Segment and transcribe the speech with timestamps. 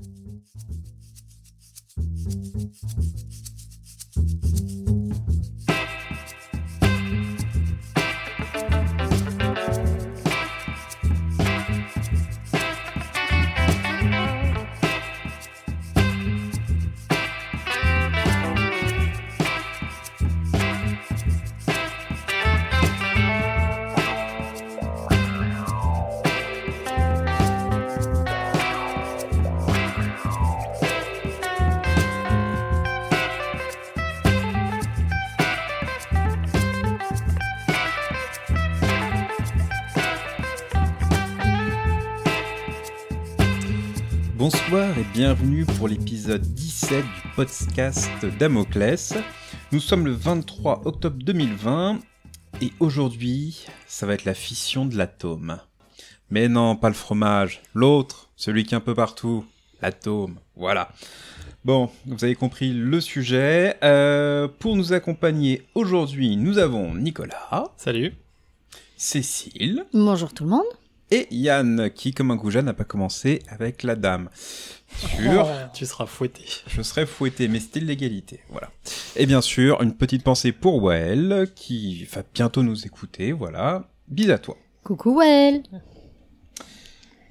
[0.00, 0.38] Thank
[4.70, 4.77] you.
[44.98, 49.14] Et bienvenue pour l'épisode 17 du podcast Damoclès.
[49.70, 52.00] Nous sommes le 23 octobre 2020
[52.60, 55.60] et aujourd'hui, ça va être la fission de l'atome.
[56.30, 59.44] Mais non, pas le fromage, l'autre, celui qui est un peu partout,
[59.82, 60.88] l'atome, voilà.
[61.64, 63.76] Bon, vous avez compris le sujet.
[63.84, 67.72] Euh, pour nous accompagner aujourd'hui, nous avons Nicolas.
[67.76, 68.14] Salut.
[68.96, 69.84] Cécile.
[69.92, 70.66] Bonjour tout le monde.
[71.10, 74.28] Et Yann, qui, comme un goujat, n'a pas commencé avec la dame.
[74.96, 76.42] Sûr, oh, tu seras fouetté.
[76.66, 78.70] Je serai fouetté, mais c'était l'égalité, voilà.
[79.16, 83.88] Et bien sûr, une petite pensée pour Well, qui va bientôt nous écouter, voilà.
[84.08, 84.56] Bis à toi.
[84.82, 85.62] Coucou Well.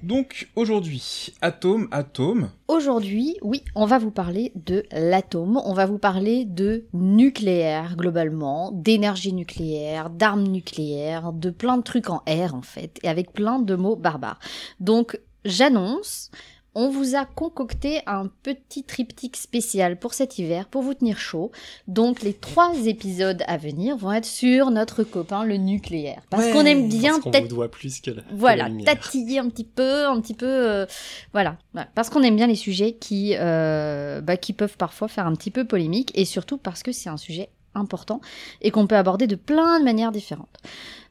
[0.02, 2.50] Donc aujourd'hui, atome, atome.
[2.68, 8.70] Aujourd'hui, oui, on va vous parler de l'atome, on va vous parler de nucléaire globalement,
[8.72, 13.58] d'énergie nucléaire, d'armes nucléaires, de plein de trucs en air en fait, et avec plein
[13.58, 14.38] de mots barbares.
[14.78, 16.30] Donc j'annonce,
[16.74, 21.50] on vous a concocté un petit triptyque spécial pour cet hiver pour vous tenir chaud.
[21.86, 26.64] Donc les trois épisodes à venir vont être sur notre copain le nucléaire parce qu'on
[26.64, 30.20] aime bien parce qu'on doit plus que la, voilà que tatiller un petit peu, un
[30.20, 30.86] petit peu euh,
[31.32, 31.56] voilà
[31.94, 35.50] parce qu'on aime bien les sujets qui euh, bah, qui peuvent parfois faire un petit
[35.50, 38.20] peu polémique et surtout parce que c'est un sujet important
[38.60, 40.58] et qu'on peut aborder de plein de manières différentes.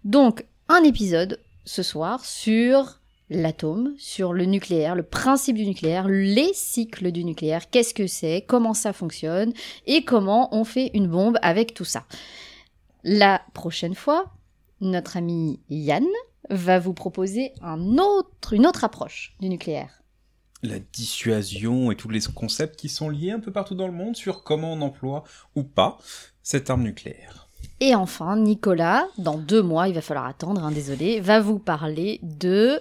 [0.03, 6.51] Donc un épisode ce soir sur l'atome, sur le nucléaire, le principe du nucléaire, les
[6.53, 9.53] cycles du nucléaire, qu'est-ce que c'est, comment ça fonctionne?
[9.85, 12.05] Et comment on fait une bombe avec tout ça?
[13.03, 14.31] La prochaine fois,
[14.81, 16.05] notre ami Yann
[16.49, 20.01] va vous proposer un autre, une autre approche du nucléaire.
[20.63, 24.15] La dissuasion et tous les concepts qui sont liés un peu partout dans le monde
[24.15, 25.23] sur comment on emploie
[25.55, 25.97] ou pas
[26.41, 27.47] cette arme nucléaire.
[27.79, 32.19] Et enfin, Nicolas, dans deux mois, il va falloir attendre, hein, désolé, va vous parler
[32.23, 32.79] de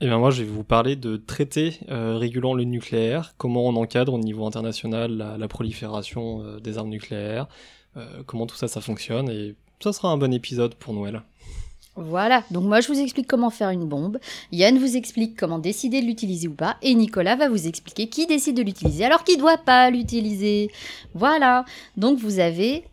[0.00, 3.76] eh bien moi je vais vous parler de traités euh, régulant le nucléaire, comment on
[3.76, 7.48] encadre au niveau international la, prolifération euh, des armes nucléaires,
[7.96, 11.22] euh, comment tout ça ça fonctionne et ça sera un bon épisode pour Noël.
[11.96, 14.18] Voilà, donc moi je vous explique comment faire une bombe,
[14.52, 18.28] Yann vous explique comment décider de l'utiliser ou pas, et Nicolas va vous expliquer qui
[18.28, 20.70] décide de l'utiliser alors qui doit pas l'utiliser.
[21.14, 21.64] Voilà,
[21.96, 22.84] donc vous avez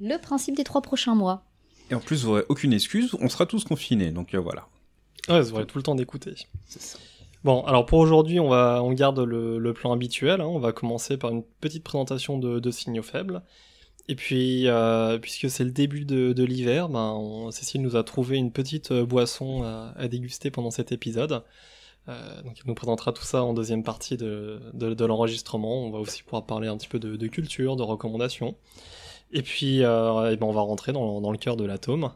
[0.00, 1.44] le principe des trois prochains mois.
[1.92, 4.66] Et en plus vous n'aurez aucune excuse, on sera tous confinés, donc voilà.
[5.28, 6.34] Ouais, vous aurez tout le temps d'écouter.
[7.44, 10.40] Bon, alors pour aujourd'hui, on, va, on garde le, plan habituel.
[10.40, 10.46] Hein.
[10.46, 13.42] On va commencer par une petite présentation de, signaux faibles.
[14.10, 18.52] Et puis, euh, puisque c'est le début de, l'hiver, ben, Cécile nous a trouvé une
[18.52, 21.42] petite euh, boisson à, déguster pendant cet épisode.
[22.08, 24.60] Euh, donc, elle nous présentera tout ça en deuxième partie de,
[25.04, 25.84] l'enregistrement.
[25.84, 28.56] On va aussi pouvoir parler un petit peu de, culture, de recommandations.
[29.30, 32.10] Et puis, euh, ben on va rentrer dans, dans le cœur de l'atome.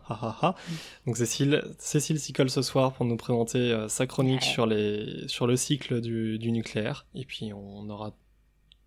[1.06, 5.28] Donc Cécile, Cécile s'y colle ce soir pour nous présenter euh, sa chronique sur, les,
[5.28, 7.06] sur le cycle du, du nucléaire.
[7.14, 8.14] Et puis on aura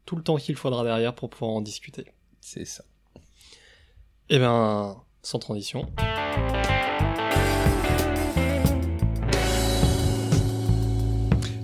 [0.06, 2.06] tout le temps qu'il faudra derrière pour pouvoir en discuter.
[2.42, 2.84] C'est ça.
[4.28, 5.88] Et eh ben, sans transition.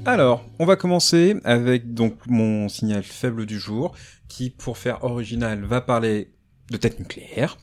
[0.06, 3.96] Alors, on va commencer avec donc mon signal faible du jour,
[4.28, 6.32] qui pour faire original va parler
[6.72, 7.58] de têtes nucléaires.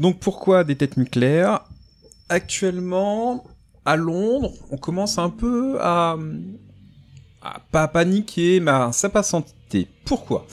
[0.00, 1.60] Donc pourquoi des têtes nucléaires?
[2.28, 3.44] Actuellement,
[3.84, 6.18] à Londres, on commence un peu à,
[7.40, 9.88] à pas paniquer, mais à s'impatienter.
[10.04, 10.46] Pourquoi?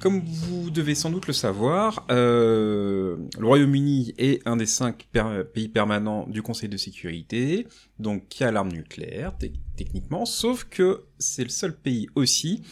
[0.00, 5.06] Comme vous devez sans doute le savoir, euh, le Royaume-Uni est un des cinq
[5.52, 7.66] pays permanents du Conseil de sécurité,
[7.98, 9.32] donc qui a l'arme nucléaire
[9.76, 12.62] techniquement, sauf que c'est le seul pays aussi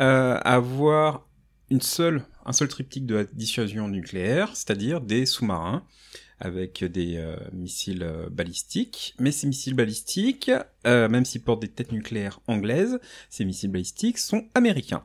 [0.00, 1.26] euh, à avoir
[1.68, 5.84] une seule un seul triptyque de dissuasion nucléaire, c'est-à-dire des sous-marins
[6.40, 9.14] avec des euh, missiles euh, balistiques.
[9.18, 10.50] Mais ces missiles balistiques,
[10.86, 15.04] euh, même s'ils portent des têtes nucléaires anglaises, ces missiles balistiques sont américains.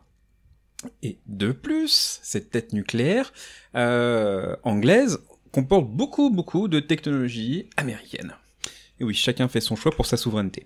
[1.01, 3.31] Et de plus, cette tête nucléaire
[3.73, 5.19] anglaise
[5.51, 8.35] comporte beaucoup, beaucoup de technologies américaines.
[8.99, 10.65] Et oui, chacun fait son choix pour sa souveraineté.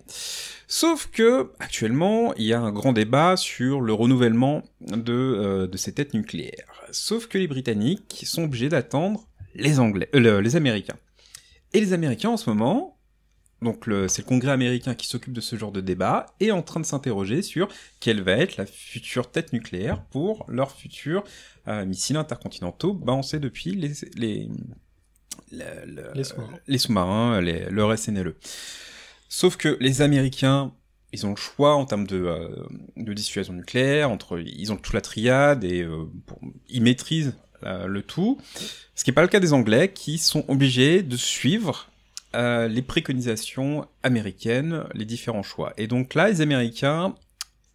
[0.70, 5.76] Sauf que, actuellement, il y a un grand débat sur le renouvellement de, euh, de
[5.78, 6.82] ces têtes nucléaires.
[6.90, 10.98] Sauf que les Britanniques sont obligés d'attendre les Anglais, euh, les Américains.
[11.72, 12.98] Et les Américains, en ce moment,
[13.62, 16.80] donc c'est le Congrès américain qui s'occupe de ce genre de débat, est en train
[16.80, 17.68] de s'interroger sur
[17.98, 21.24] quelle va être la future tête nucléaire pour leurs futurs
[21.66, 23.00] euh, missiles intercontinentaux.
[23.06, 24.48] On sait depuis les, les,
[26.66, 28.34] les sous-marins, les, le SNLE.
[29.28, 30.72] Sauf que les Américains,
[31.12, 32.66] ils ont le choix en termes de, euh,
[32.96, 36.06] de dissuasion nucléaire, entre, ils ont toute la triade et euh,
[36.68, 38.38] ils maîtrisent le tout.
[38.94, 41.88] Ce qui n'est pas le cas des Anglais, qui sont obligés de suivre
[42.34, 45.72] euh, les préconisations américaines, les différents choix.
[45.78, 47.14] Et donc là, les Américains,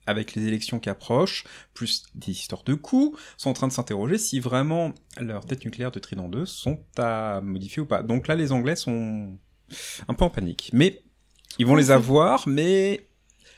[0.05, 4.19] avec les élections qui approchent, plus des histoires de coûts, sont en train de s'interroger
[4.19, 8.03] si vraiment leurs têtes nucléaires de Trident 2 sont à modifier ou pas.
[8.03, 9.37] Donc là, les Anglais sont
[10.07, 10.69] un peu en panique.
[10.71, 11.01] Mais
[11.59, 13.05] ils vont les avoir, mais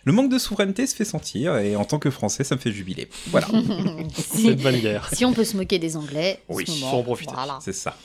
[0.04, 2.72] le manque de souveraineté se fait sentir, et en tant que Français, ça me fait
[2.72, 3.10] jubiler.
[3.28, 3.48] Voilà.
[4.16, 5.10] C'est une bonne guerre.
[5.12, 7.34] Si on peut se moquer des Anglais, oui, ce moment, faut en profiter.
[7.62, 7.96] C'est ça.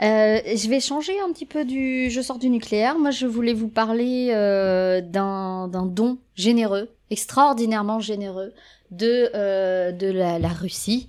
[0.00, 2.08] Euh, je vais changer un petit peu du.
[2.10, 2.98] Je sors du nucléaire.
[2.98, 8.52] Moi, je voulais vous parler euh, d'un don généreux, extraordinairement généreux,
[8.90, 11.08] de, euh, de la, Russie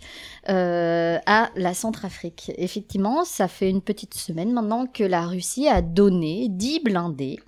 [0.49, 2.51] euh, à la Centrafrique.
[2.57, 7.39] Effectivement, ça fait une petite semaine maintenant que la Russie a donné 10 blindés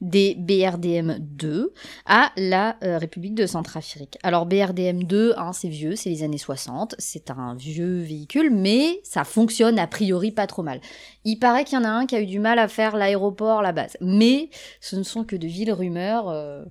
[0.00, 1.66] des BRDM-2
[2.06, 4.16] à la euh, République de Centrafrique.
[4.22, 9.24] Alors BRDM-2, hein, c'est vieux, c'est les années 60, c'est un vieux véhicule, mais ça
[9.24, 10.80] fonctionne a priori pas trop mal.
[11.24, 13.60] Il paraît qu'il y en a un qui a eu du mal à faire l'aéroport,
[13.60, 14.48] la base, mais
[14.80, 16.64] ce ne sont que de villes rumeurs.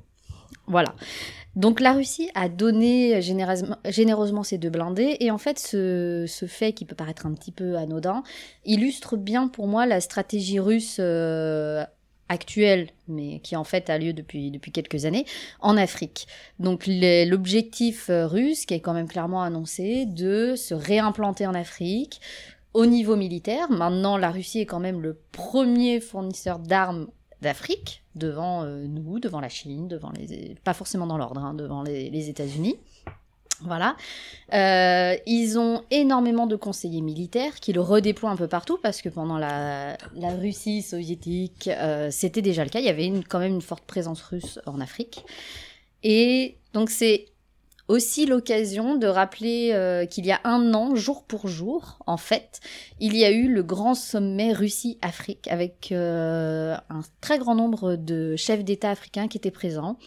[0.65, 0.95] Voilà.
[1.59, 6.85] Donc la Russie a donné généreusement, ces deux blindés, et en fait ce, fait qui
[6.85, 8.23] peut paraître un petit peu anodin
[8.63, 11.83] illustre bien pour moi la stratégie russe euh,
[12.29, 15.25] actuelle, mais qui en fait a lieu depuis, depuis quelques années,
[15.59, 16.29] en Afrique.
[16.59, 22.21] Donc l'objectif euh, russe, qui est quand même clairement annoncé, de se réimplanter en Afrique
[22.73, 23.69] au niveau militaire.
[23.69, 27.07] Maintenant, la Russie est quand même le premier fournisseur d'armes
[27.41, 30.55] d'Afrique, devant euh, nous, devant la Chine, devant les...
[30.63, 32.77] pas forcément dans l'ordre, hein, devant les, les États-Unis.
[33.61, 33.97] Voilà.
[34.53, 39.09] Euh, ils ont énormément de conseillers militaires qui le redéploient un peu partout parce que
[39.09, 42.79] pendant la, la Russie soviétique, euh, c'était déjà le cas.
[42.79, 45.25] Il y avait une, quand même une forte présence russe en Afrique.
[46.03, 47.25] Et donc c'est
[47.89, 52.61] aussi l'occasion de rappeler euh, qu'il y a un an, jour pour jour, en fait,
[52.99, 58.35] il y a eu le grand sommet Russie-Afrique avec euh, un très grand nombre de
[58.35, 59.97] chefs d'État africains qui étaient présents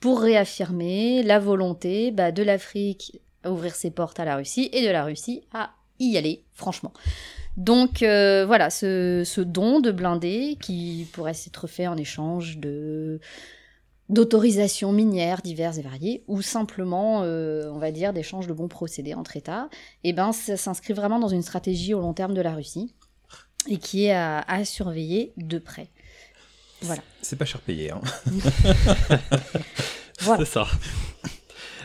[0.00, 4.86] pour réaffirmer la volonté bah, de l'Afrique à ouvrir ses portes à la Russie et
[4.86, 6.92] de la Russie à y aller, franchement.
[7.56, 13.20] Donc euh, voilà, ce, ce, don de blindés qui pourrait s'être fait en échange de
[14.08, 19.14] d'autorisations minières diverses et variées, ou simplement, euh, on va dire, d'échanges de bons procédés
[19.14, 19.68] entre États,
[20.02, 22.94] et eh ben ça s'inscrit vraiment dans une stratégie au long terme de la Russie,
[23.66, 25.88] et qui est à, à surveiller de près.
[26.82, 27.02] Voilà.
[27.22, 27.90] C'est pas cher payé.
[27.90, 28.02] Hein.
[30.18, 30.66] C'est ça.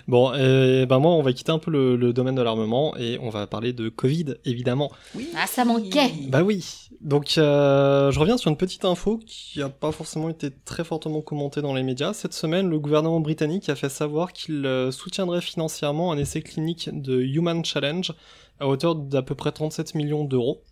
[0.10, 3.30] Bon, euh, ben moi, on va quitter un peu le, domaine de l'armement et on
[3.30, 4.92] va parler de Covid, évidemment.
[5.14, 5.30] Oui.
[5.38, 6.12] Ah, ça manquait.
[6.30, 6.90] Bah oui.
[7.00, 11.22] Donc, euh, je reviens sur une petite info qui n'a pas forcément été très fortement
[11.22, 12.14] commentée dans les médias.
[12.14, 16.90] Cette semaine, le gouvernement britannique a fait savoir qu'il euh, soutiendrait financièrement un essai clinique
[16.92, 18.12] de Human Challenge
[18.60, 20.64] à hauteur d'à peu près 37 millions d'euros,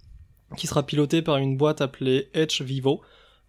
[0.57, 3.01] qui sera piloté par une boîte appelée H Vivo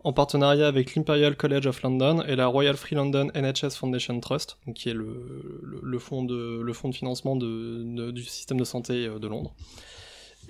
[0.04, 4.58] en partenariat avec l'Imperial College of London et la Royal Free London NHS Foundation Trust,
[4.74, 9.54] qui est le, fonds, de, financement du système de santé euh, de Londres.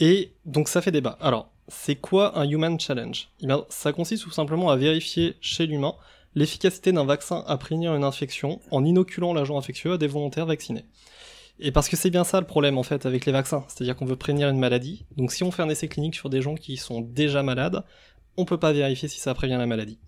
[0.01, 1.19] Et donc ça fait débat.
[1.21, 3.29] Alors, c'est quoi un Human Challenge?
[3.43, 5.95] Eh Ça consiste tout simplement à vérifier chez l'humain
[6.35, 10.85] l'efficacité d'un vaccin à prévenir une infection en inoculant l'agent infectieux à des volontaires vaccinés.
[11.61, 14.05] Et parce que c'est bien ça le problème en fait avec les vaccins, c'est-à-dire qu'on
[14.05, 15.05] veut prévenir une maladie.
[15.17, 17.83] Donc si on fait un essai clinique sur des gens qui sont déjà malades,
[18.39, 19.99] on peut pas vérifier si ça prévient la maladie.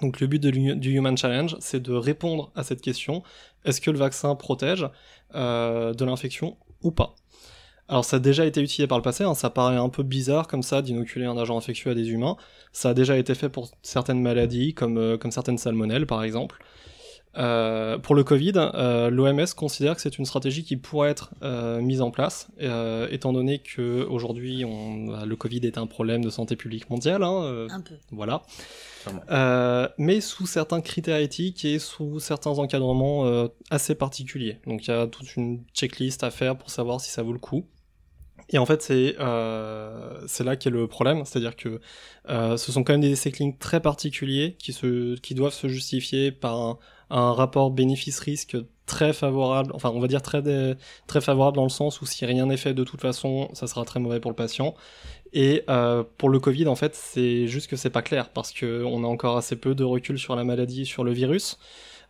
[0.00, 3.22] Donc le but du Human Challenge, c'est de répondre à cette question
[3.64, 4.88] est-ce que le vaccin protège
[5.34, 7.14] euh, de l'infection ou pas?
[7.88, 10.48] Alors ça a déjà été utilisé par le passé, hein, ça paraît un peu bizarre
[10.48, 12.36] comme ça d'inoculer un agent infectieux à des humains.
[12.72, 16.62] Ça a déjà été fait pour certaines maladies, comme, euh, comme certaines salmonelles par exemple.
[17.36, 21.80] Euh, pour le Covid, euh, l'OMS considère que c'est une stratégie qui pourrait être euh,
[21.80, 22.48] mise en place,
[23.10, 27.22] étant donné que aujourd'hui, le Covid est un problème de santé publique mondiale.
[27.22, 27.94] Hein, un peu.
[28.10, 28.42] Voilà.
[29.98, 34.58] mais sous certains critères éthiques et sous certains encadrements assez particuliers.
[34.66, 37.38] Donc il y a toute une checklist à faire pour savoir si ça vaut le
[37.38, 37.66] coup.
[38.50, 41.80] Et en fait, c'est euh, c'est là qu'est le problème, c'est-à-dire que
[42.28, 45.66] euh, ce sont quand même des essais cliniques très particuliers qui se qui doivent se
[45.68, 46.78] justifier par un,
[47.10, 50.42] un rapport bénéfice-risque très favorable, enfin on va dire très
[51.06, 53.84] très favorable dans le sens où si rien n'est fait de toute façon, ça sera
[53.84, 54.74] très mauvais pour le patient.
[55.32, 58.84] Et euh, pour le Covid, en fait, c'est juste que c'est pas clair parce que
[58.84, 61.58] on a encore assez peu de recul sur la maladie, sur le virus.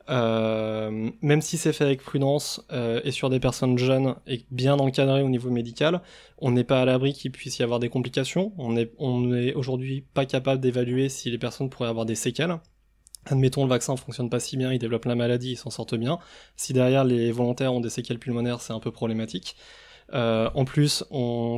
[0.09, 4.79] Euh, même si c'est fait avec prudence euh, et sur des personnes jeunes et bien
[4.79, 6.03] encadrées au niveau médical,
[6.39, 8.53] on n'est pas à l'abri qu'il puisse y avoir des complications.
[8.59, 12.59] On est, on aujourd'hui pas capable d'évaluer si les personnes pourraient avoir des séquelles.
[13.27, 16.19] Admettons le vaccin fonctionne pas si bien, ils développent la maladie, ils s'en sortent bien.
[16.57, 19.57] Si derrière les volontaires ont des séquelles pulmonaires, c'est un peu problématique.
[20.15, 21.05] Euh, en plus,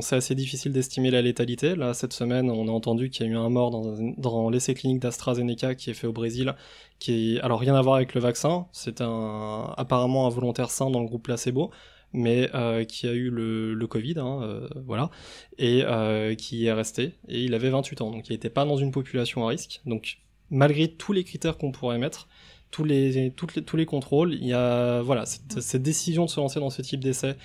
[0.01, 1.75] c'est assez difficile d'estimer la létalité.
[1.75, 4.73] Là, cette semaine, on a entendu qu'il y a eu un mort dans, dans l'essai
[4.73, 6.55] clinique d'AstraZeneca qui est fait au Brésil,
[6.97, 8.67] qui est alors rien à voir avec le vaccin.
[8.71, 11.71] C'est un apparemment un volontaire sain dans le groupe placebo,
[12.13, 15.09] mais euh, qui a eu le, le Covid, hein, euh, voilà,
[15.57, 17.13] et euh, qui est resté.
[17.27, 19.81] Et il avait 28 ans, donc il n'était pas dans une population à risque.
[19.85, 20.19] Donc
[20.51, 22.27] malgré tous les critères qu'on pourrait mettre,
[22.71, 26.29] tous les, toutes les, tous les contrôles, il y a voilà cette, cette décision de
[26.29, 27.35] se lancer dans ce type d'essai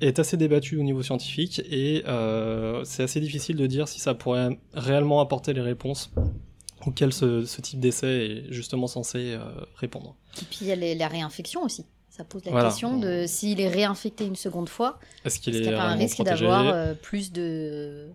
[0.00, 4.14] est assez débattue au niveau scientifique et euh, c'est assez difficile de dire si ça
[4.14, 6.10] pourrait réellement apporter les réponses
[6.86, 8.06] auxquelles ce, ce type d'essai
[8.48, 9.40] est justement censé euh,
[9.76, 10.16] répondre.
[10.40, 11.84] Et puis il y a les- la réinfection aussi.
[12.08, 12.68] Ça pose la Voilà.
[12.70, 16.22] question de s'il est réinfecté une seconde fois, Est-ce qu'il est, a pas un risque
[16.22, 18.08] d'avoir euh, plus de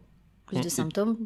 [0.47, 0.69] plus de Mm.
[0.69, 1.17] symptômes?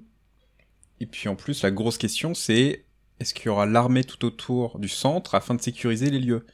[1.01, 2.85] Et puis en plus, la grosse question, c'est
[3.19, 6.45] est-ce qu'il y aura l'armée tout autour du centre afin de sécuriser les lieux?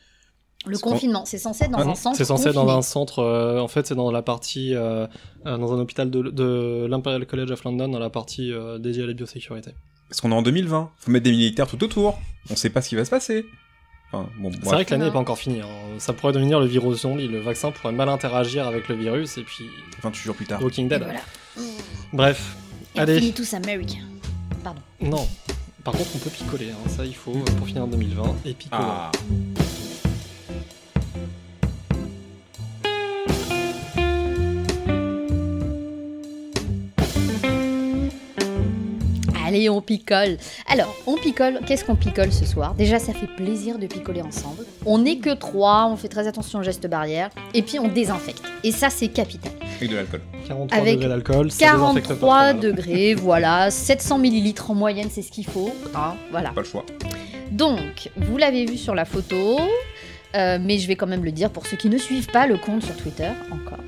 [0.67, 3.19] Le confinement, c'est censé être dans Ah, un centre C'est censé être dans un centre,
[3.19, 5.05] euh, en fait c'est dans la partie, euh,
[5.45, 9.03] euh, dans un hôpital de, de l'Imperial College of London, dans la partie euh, dédiée
[9.03, 9.71] à la biosécurité.
[10.09, 12.19] Parce qu'on est en 2020, faut mettre des militaires tout autour.
[12.49, 13.45] On sait pas ce qui va se passer.
[14.11, 14.73] Enfin, bon, C'est bref.
[14.73, 15.61] vrai que l'année n'est pas encore finie.
[15.61, 15.67] hein.
[15.99, 19.43] Ça pourrait devenir le virus zombie, le vaccin pourrait mal interagir avec le virus et
[19.43, 19.65] puis
[20.01, 20.61] 28 jours plus tard.
[20.63, 21.03] Walking Et Dead.
[21.03, 21.19] voilà.
[22.13, 22.55] Bref,
[22.95, 23.17] Allez.
[23.17, 23.95] Infinitus America.
[23.97, 24.14] Pardon.
[25.01, 25.27] Non.
[25.83, 26.89] Par contre, on peut picoler, hein.
[26.89, 28.81] ça il faut euh, pour finir en 2020 et picoler.
[28.83, 29.11] Ah.
[39.55, 40.35] Allez, on picole.
[40.69, 41.62] Alors, on picole.
[41.65, 42.74] Qu'est-ce qu'on picole ce soir?
[42.74, 44.65] Déjà, ça fait plaisir de picoler ensemble.
[44.85, 47.29] On n'est que trois, on fait très attention aux gestes barrières.
[47.53, 48.43] Et puis, on désinfecte.
[48.65, 49.53] Et ça, c'est capital.
[49.79, 50.21] Avec de l'alcool.
[50.50, 52.59] 43 Avec degrés d'alcool, ça désinfecte pas trop 43 mal.
[52.59, 53.71] degrés, voilà.
[53.71, 55.74] 700 millilitres en moyenne, c'est ce qu'il faut.
[55.95, 56.50] hein, voilà.
[56.50, 56.85] Pas le choix.
[57.51, 59.57] Donc, vous l'avez vu sur la photo,
[60.35, 62.57] euh, mais je vais quand même le dire pour ceux qui ne suivent pas le
[62.57, 63.79] compte sur Twitter encore.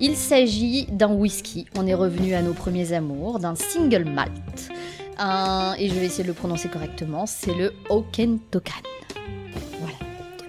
[0.00, 1.66] Il s'agit d'un whisky.
[1.78, 4.32] On est revenu à nos premiers amours, d'un single malt.
[5.22, 7.26] Un- et je vais essayer de le prononcer correctement.
[7.26, 8.72] C'est le Oken Tokan.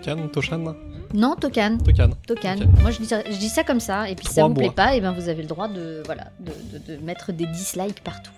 [0.03, 0.75] Tokan, Toshan
[1.13, 1.77] Non, Tokan.
[1.77, 2.10] Tokan.
[2.27, 2.56] Tokan.
[2.60, 2.82] Ok.
[2.82, 4.65] Moi, je dis, ça- je dis ça comme ça, et puis si ça vous plaît
[4.65, 4.74] bois.
[4.75, 8.03] pas, et ben vous avez le droit de voilà de, de- de mettre des dislikes
[8.03, 8.32] partout.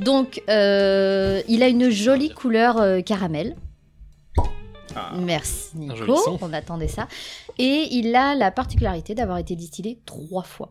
[0.00, 3.56] Donc, euh, il a une jolie couleur euh, caramel.
[4.96, 5.12] Ah.
[5.16, 7.06] Merci Nico, on attendait ça.
[7.58, 10.70] Et il a la particularité d'avoir été distillé trois fois.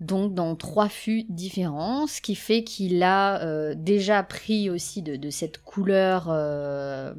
[0.00, 5.30] Donc dans trois fûts différents, ce qui fait qu'il a euh, déjà pris aussi de,
[5.30, 7.12] cette couleur, euh,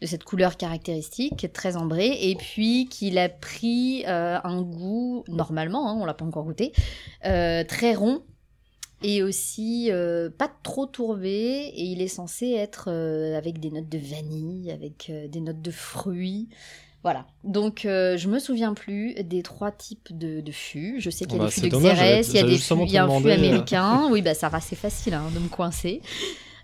[0.00, 5.90] de cette couleur caractéristique très ambrée, et puis qu'il a pris euh, un goût normalement,
[5.90, 6.72] hein, on l'a pas encore goûté,
[7.22, 8.22] très rond
[9.02, 9.90] et aussi
[10.38, 12.90] pas trop tourbé et il est censé être
[13.36, 16.48] avec des notes de vanille, avec des notes de fruits.
[17.02, 17.26] Voilà.
[17.44, 20.96] Donc euh, je me souviens plus des trois types de, de fûts.
[21.00, 22.58] Je sais qu'il y a Bah, des fûts de dommage, Xérès, il y a des
[22.58, 23.34] fûts, il y a un fût euh.
[23.34, 24.06] américain.
[24.10, 26.02] Oui, bah ça va, c'est facile hein, de me coincer.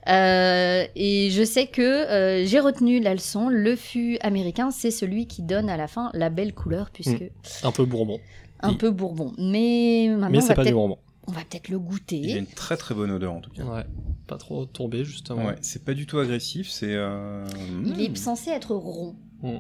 [0.09, 3.49] Euh, et je sais que euh, j'ai retenu la leçon.
[3.49, 7.25] Le fût américain, c'est celui qui donne à la fin la belle couleur, puisque
[7.63, 8.21] Un peu bourbon.
[8.61, 9.33] un peu bourbon.
[9.39, 10.99] Mais maintenant, Mais c'est va pas du peut-être bourbon.
[11.27, 12.19] on va peut-être le goûter.
[12.19, 13.65] Il a une très très bonne odeur en tout cas.
[13.65, 13.85] Ouais.
[14.27, 15.47] Pas trop tourbé, justement.
[15.47, 16.95] Ouais, c'est pas du tout agressif, c'est.
[16.95, 17.45] Euh...
[17.85, 19.15] Il est hmm, censé être rond.
[19.43, 19.57] Mm.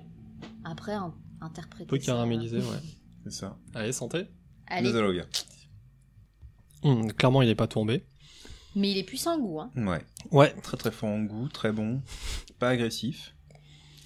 [0.68, 1.85] Après, un- interpréter.
[1.85, 2.78] Un peu caramélisé, ouais.
[3.25, 3.56] C'est ça.
[3.75, 4.26] Allez, santé.
[4.66, 4.88] Allez.
[4.88, 5.23] Désolé.
[6.82, 8.04] Hum, clairement, il est pas tombé.
[8.75, 9.61] Mais il est puissant en goût.
[9.61, 9.70] Hein.
[9.76, 10.04] Ouais.
[10.30, 10.52] Ouais.
[10.62, 12.02] Très très fort en goût, très bon.
[12.58, 13.35] Pas agressif.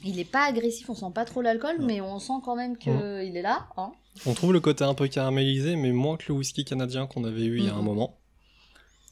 [0.04, 2.90] Il est pas agressif, on sent pas trop l'alcool, mais on sent quand même qu'il
[2.92, 3.68] est là.
[3.76, 3.92] Hein.
[4.26, 7.44] On trouve le côté un peu caramélisé, mais moins que le whisky canadien qu'on avait
[7.44, 7.84] eu il y a un Mhm.
[7.84, 8.18] moment.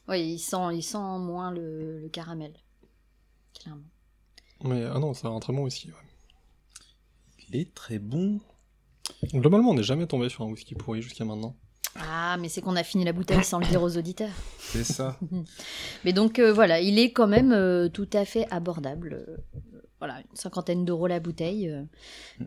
[0.09, 2.55] Oui, il sent, il sent moins le, le caramel.
[3.61, 3.83] Clairement.
[4.65, 5.89] Mais ah non, c'est un très bon whisky.
[5.89, 5.95] ouais.
[7.49, 8.41] Il est très bon.
[9.33, 11.57] Globalement, on n'est jamais tombé sur un whisky pourri jusqu'à maintenant.
[11.97, 14.31] Ah, mais c'est qu'on a fini la bouteille sans le dire aux auditeurs.
[14.61, 15.19] C'est ça.
[16.05, 19.25] Mais donc euh, voilà, il est quand même euh, tout à fait abordable.
[19.27, 19.37] Euh,
[19.99, 21.83] voilà, une cinquantaine d'euros la bouteille euh,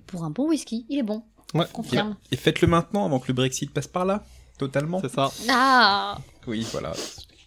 [0.08, 0.86] pour un bon whisky.
[0.88, 1.24] Il est bon.
[1.54, 1.66] Ouais.
[1.74, 2.16] Confirme.
[2.32, 4.24] Et faites-le maintenant avant que le Brexit passe par là.
[4.58, 5.02] totalement.
[5.02, 5.30] C'est ça.
[5.50, 6.18] Ah
[6.48, 6.94] Oui, voilà.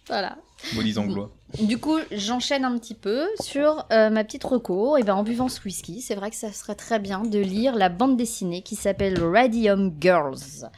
[0.07, 0.37] Voilà.
[0.73, 1.31] Maudits anglois.
[1.61, 4.97] Du coup, j'enchaîne un petit peu sur euh, ma petite recours.
[4.97, 7.75] Et ben, en buvant ce whisky, c'est vrai que ça serait très bien de lire
[7.75, 10.69] la bande dessinée qui s'appelle Radium Girls.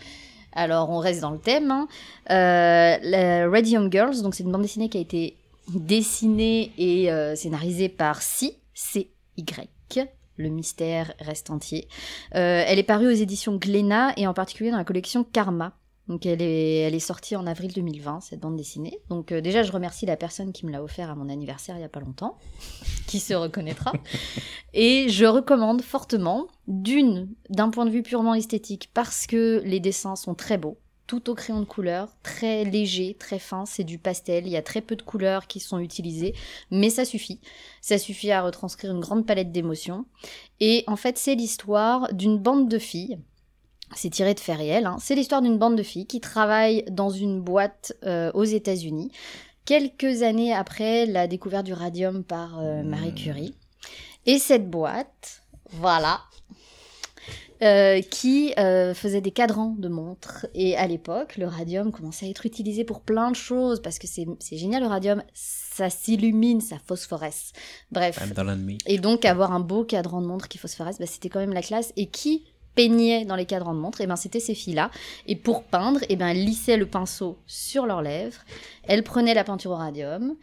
[0.54, 1.72] Alors, on reste dans le thème.
[1.72, 1.88] hein.
[2.30, 5.38] Euh, la Radium Girls, donc c'est une bande dessinée qui a été
[5.74, 10.10] dessinée et euh, scénarisée par Si, C-Y.
[10.38, 11.88] Le mystère reste entier.
[12.32, 15.74] Elle est parue aux éditions Glénat et en particulier dans la collection Karma.
[16.08, 19.00] Donc elle est, elle est sortie en avril 2020, cette bande dessinée.
[19.10, 21.80] Donc euh, déjà, je remercie la personne qui me l'a offert à mon anniversaire il
[21.80, 22.38] n'y a pas longtemps,
[23.08, 23.92] qui se reconnaîtra.
[24.74, 30.16] Et je recommande fortement, d'une, d'un point de vue purement esthétique, parce que les dessins
[30.16, 34.46] sont très beaux, tout au crayon de couleur, très léger, très fin, c'est du pastel,
[34.46, 36.36] il y a très peu de couleurs qui sont utilisées,
[36.70, 37.40] mais ça suffit.
[37.82, 40.06] Ça suffit à retranscrire une grande palette d'émotions.
[40.60, 43.18] Et en fait, c'est l'histoire d'une bande de filles
[43.96, 44.86] c'est tiré de faits réels.
[44.86, 44.98] hein.
[45.00, 49.12] C'est l'histoire d'une bande de filles qui travaillent dans une boîte euh, aux États-Unis,
[49.66, 53.56] quelques années après la découverte du radium par euh, Marie Curie.
[54.26, 56.22] Et cette boîte, voilà,
[57.64, 60.46] euh, qui euh, faisait des cadrans de montres.
[60.54, 64.06] Et à l'époque, le radium commençait à être utilisé pour plein de choses, parce que
[64.06, 67.54] c'est génial le radium, ça s'illumine, ça phosphoresce.
[67.92, 68.16] Bref.
[68.86, 71.64] Et donc avoir un beau cadran de montre qui phosphoresce, bah, c'était quand même la
[71.64, 71.94] classe.
[71.96, 72.46] Et qui
[72.78, 74.92] peignait dans les cadrans de montre, et ben c'était ces filles-là.
[75.26, 78.40] Et pour peindre, et ben elles lissaient le pinceau sur leurs lèvres,
[78.88, 80.36] elles prenaient la peinture au radium,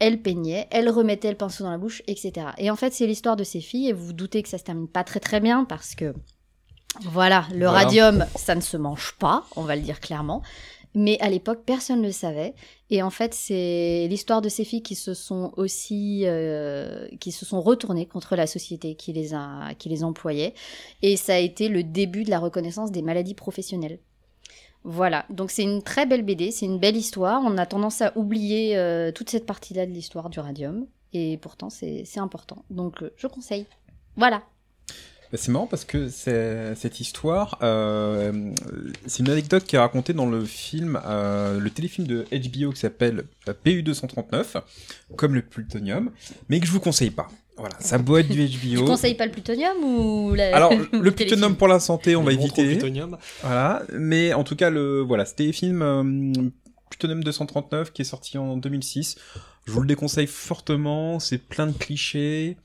[0.00, 2.32] elles peignaient, elles remettaient le pinceau dans la bouche, etc.
[2.58, 4.64] Et en fait, c'est l'histoire de ces filles, et vous vous doutez que ça se
[4.64, 6.12] termine pas très très bien parce que
[7.02, 7.72] voilà, le Voilà.
[7.72, 10.42] radium, ça ne se mange pas, on va le dire clairement.
[10.94, 12.54] Mais à l'époque, personne ne le savait.
[12.94, 17.46] Et en fait, c'est l'histoire de ces filles qui se sont aussi, euh, qui se
[17.46, 20.52] sont retournées contre la société qui les a, qui les employait.
[21.00, 23.98] Et ça a été le début de la reconnaissance des maladies professionnelles.
[24.84, 27.40] Voilà, donc c'est une très belle BD, c'est une belle histoire.
[27.46, 30.86] On a tendance à oublier euh, toute cette partie-là de l'histoire du radium.
[31.14, 32.62] Et pourtant, c'est important.
[32.68, 33.64] Donc, euh, je conseille.
[34.16, 34.42] Voilà.
[35.32, 38.50] Bah, C'est marrant parce que c'est- cette histoire, euh,
[39.06, 42.80] c'est une anecdote qui est racontée dans le film, euh, le téléfilm de HBO qui
[42.80, 44.56] s'appelle euh, PU239,
[45.16, 46.10] comme le plutonium,
[46.48, 47.28] mais que je vous conseille pas.
[47.56, 48.84] Voilà, ça doit être du Tu HBO.
[48.84, 50.54] conseilles pas le plutonium ou la...
[50.54, 52.66] Alors, le plutonium pour la santé, on va Le éviter.
[52.66, 53.16] plutonium.
[53.42, 56.32] Voilà, mais en tout cas, le voilà, c'était le film euh,
[56.90, 59.16] Plutonium 239 qui est sorti en 2006.
[59.64, 62.56] Je vous le déconseille fortement, c'est plein de clichés.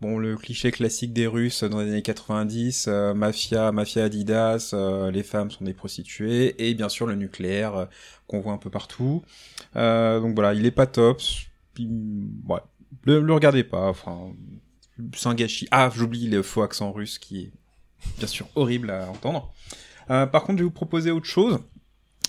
[0.00, 5.10] Bon, le cliché classique des Russes dans les années 90, euh, mafia, mafia Adidas, euh,
[5.10, 7.84] les femmes sont des prostituées, et bien sûr le nucléaire euh,
[8.26, 9.22] qu'on voit un peu partout.
[9.74, 11.20] Donc voilà, il est pas top.
[11.78, 12.60] Ouais,
[13.04, 13.90] le, le regardez pas.
[13.90, 14.32] Enfin,
[15.14, 15.68] c'est un gâchis.
[15.70, 17.50] Ah, j'oublie le faux accent russe qui est
[18.16, 19.52] bien sûr horrible à entendre.
[20.08, 21.58] Par contre, je vais vous proposer autre chose.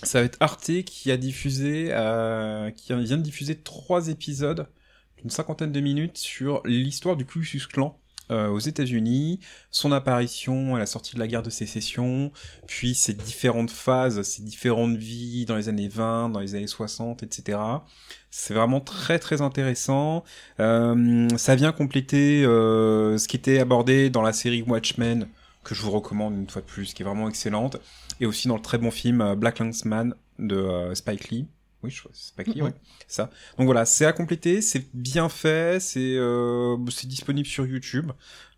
[0.02, 1.84] Ça va être Arte qui a diffusé,
[2.76, 4.68] qui vient de diffuser trois épisodes
[5.22, 7.98] d'une cinquantaine de minutes sur l'histoire du Ku Klux Klan
[8.30, 12.32] aux États-Unis, son apparition à la sortie de la guerre de sécession,
[12.66, 17.22] puis ses différentes phases, ses différentes vies dans les années 20, dans les années 60,
[17.22, 17.58] etc.
[18.34, 20.24] C'est vraiment très très intéressant.
[20.58, 25.28] Euh, ça vient compléter euh, ce qui était abordé dans la série Watchmen,
[25.64, 27.76] que je vous recommande une fois de plus, qui est vraiment excellente,
[28.20, 31.46] et aussi dans le très bon film euh, Black Landsman de Spike Lee.
[31.82, 32.72] Oui, je c'est ouais.
[33.08, 33.30] C'est ça.
[33.58, 38.12] Donc voilà, c'est à compléter, c'est bien fait, c'est euh, c'est disponible sur YouTube.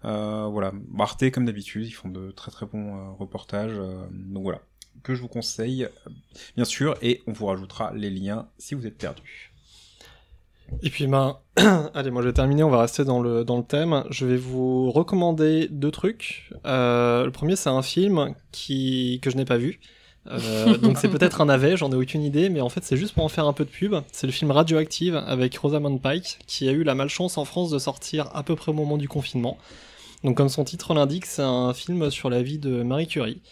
[0.05, 3.77] Euh, voilà, Arte comme d'habitude, ils font de très très bons euh, reportages.
[4.11, 4.61] donc voilà,
[5.03, 5.89] que je vous conseille,
[6.57, 9.53] bien sûr, et on vous rajoutera les liens si vous êtes perdu.
[10.83, 11.39] Et puis ben,
[11.95, 14.05] allez, moi je vais terminer, on va rester dans le, dans le thème.
[14.11, 16.51] Je vais vous recommander deux trucs.
[16.65, 19.81] Le premier c'est un film qui, que je n'ai pas vu.
[20.27, 23.15] Euh, donc c'est peut-être un navet, j'en ai aucune idée, mais en fait c'est juste
[23.15, 23.95] pour en faire un peu de pub.
[24.13, 27.79] C'est le film Radioactive avec Rosamund Pike, qui a eu la malchance en France de
[27.79, 29.59] sortir à peu près au moment du confinement.
[30.23, 33.43] Donc comme son titre l'indique, c'est un film sur la vie de Marie Curie.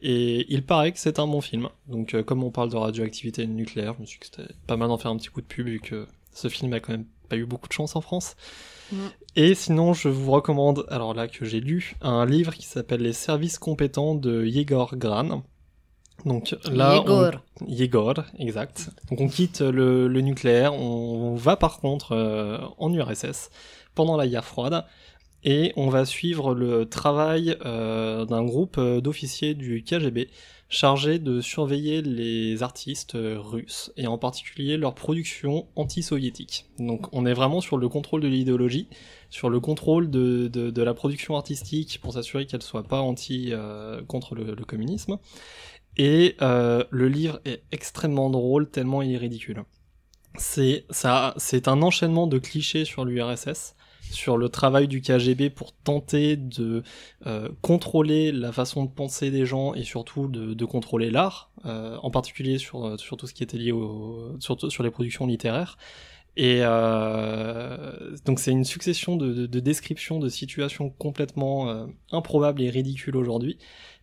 [0.00, 1.68] Et il paraît que c'est un bon film.
[1.88, 4.76] Donc euh, comme on parle de radioactivité nucléaire, je me suis dit que c'était pas
[4.76, 7.06] mal d'en faire un petit coup de pub vu que ce film a quand même
[7.28, 8.36] pas eu beaucoup de chance en France.
[9.36, 13.12] Et sinon, je vous recommande, alors là que j'ai lu, un livre qui s'appelle Les
[13.12, 15.42] services compétents de Yegor Gran.
[16.24, 17.30] Donc là, Yegor.
[17.60, 18.90] on- Yegor, exact.
[19.10, 23.50] Donc on quitte le, le nucléaire, on, on va par contre euh, en URSS
[23.94, 24.84] pendant la guerre froide
[25.44, 30.28] et on va suivre le travail euh, d'un groupe euh, d'officiers du KGB
[30.70, 36.66] chargés de surveiller les artistes russes et en particulier leur production anti-soviétique.
[36.78, 38.88] Donc on est vraiment sur le contrôle de l'idéologie,
[39.30, 43.48] sur le contrôle de, de, de la production artistique pour s'assurer qu'elle soit pas anti
[43.52, 45.16] euh, contre le, le communisme.
[45.96, 49.64] Et euh, le livre est extrêmement drôle, tellement il est ridicule.
[50.36, 53.74] C'est un enchaînement de clichés sur l'URSS,
[54.10, 56.82] sur le travail du KGB pour tenter de
[57.26, 61.96] euh, contrôler la façon de penser des gens et surtout de, de contrôler l'art, euh,
[62.02, 65.76] en particulier sur, sur tout ce qui était lié au, sur, sur les productions littéraires.
[66.38, 72.62] Et euh, donc c'est une succession de, de, de, descriptions de situations complètement euh, improbables
[72.62, 73.58] et ridicules aujourd'hui,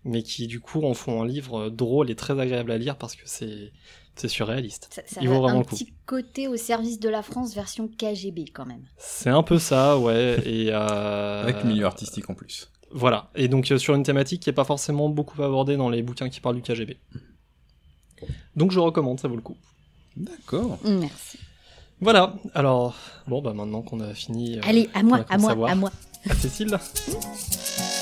[0.06, 3.16] mais qui du coup en font un livre drôle et très agréable à lire parce
[3.16, 3.74] que c'est
[4.16, 4.88] c'est surréaliste.
[4.92, 8.46] Ça, ça Il vaut vraiment un petit côté au service de la France version KGB
[8.54, 8.84] quand même.
[8.98, 10.40] C'est un peu ça, ouais.
[10.46, 11.44] et euh...
[11.44, 12.72] Avec le milieu artistique en plus.
[12.92, 13.30] Voilà.
[13.36, 16.30] Et donc euh, sur une thématique qui est pas forcément beaucoup abordée dans les bouquins
[16.30, 16.98] qui parlent du KGB.
[18.56, 19.58] Donc je recommande, ça vaut le coup.
[20.16, 20.80] D'accord.
[20.86, 21.40] Merci.
[22.00, 22.36] Voilà.
[22.54, 22.96] Alors
[23.28, 24.58] bon bah maintenant qu'on a fini.
[24.58, 25.92] Euh, Allez, à moi, à moi, à moi.
[26.30, 26.78] À Cécile.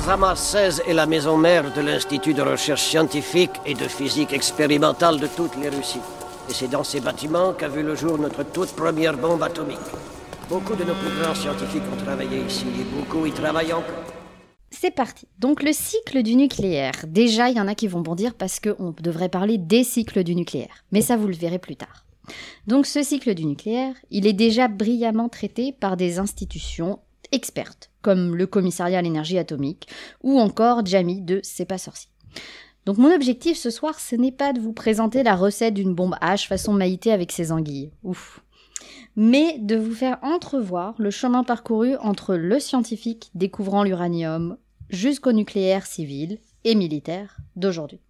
[0.00, 5.20] Arzama 16 est la maison mère de l'Institut de recherche scientifique et de physique expérimentale
[5.20, 6.00] de toutes les Russies.
[6.48, 9.76] Et c'est dans ces bâtiments qu'a vu le jour notre toute première bombe atomique.
[10.48, 14.06] Beaucoup de nos plus grands scientifiques ont travaillé ici et beaucoup y travaillent encore.
[14.70, 15.28] C'est parti.
[15.38, 16.94] Donc le cycle du nucléaire.
[17.06, 20.34] Déjà, il y en a qui vont bondir parce qu'on devrait parler des cycles du
[20.34, 20.82] nucléaire.
[20.92, 22.06] Mais ça, vous le verrez plus tard.
[22.66, 27.00] Donc ce cycle du nucléaire, il est déjà brillamment traité par des institutions
[27.32, 29.88] expertes, comme le commissariat à l'énergie atomique,
[30.22, 32.10] ou encore Jamie de C'est pas sorcier.
[32.86, 36.16] Donc mon objectif ce soir, ce n'est pas de vous présenter la recette d'une bombe
[36.22, 37.92] H façon Maïté avec ses anguilles.
[38.02, 38.40] Ouf.
[39.16, 44.56] Mais de vous faire entrevoir le chemin parcouru entre le scientifique découvrant l'uranium
[44.88, 48.00] jusqu'au nucléaire civil et militaire d'aujourd'hui.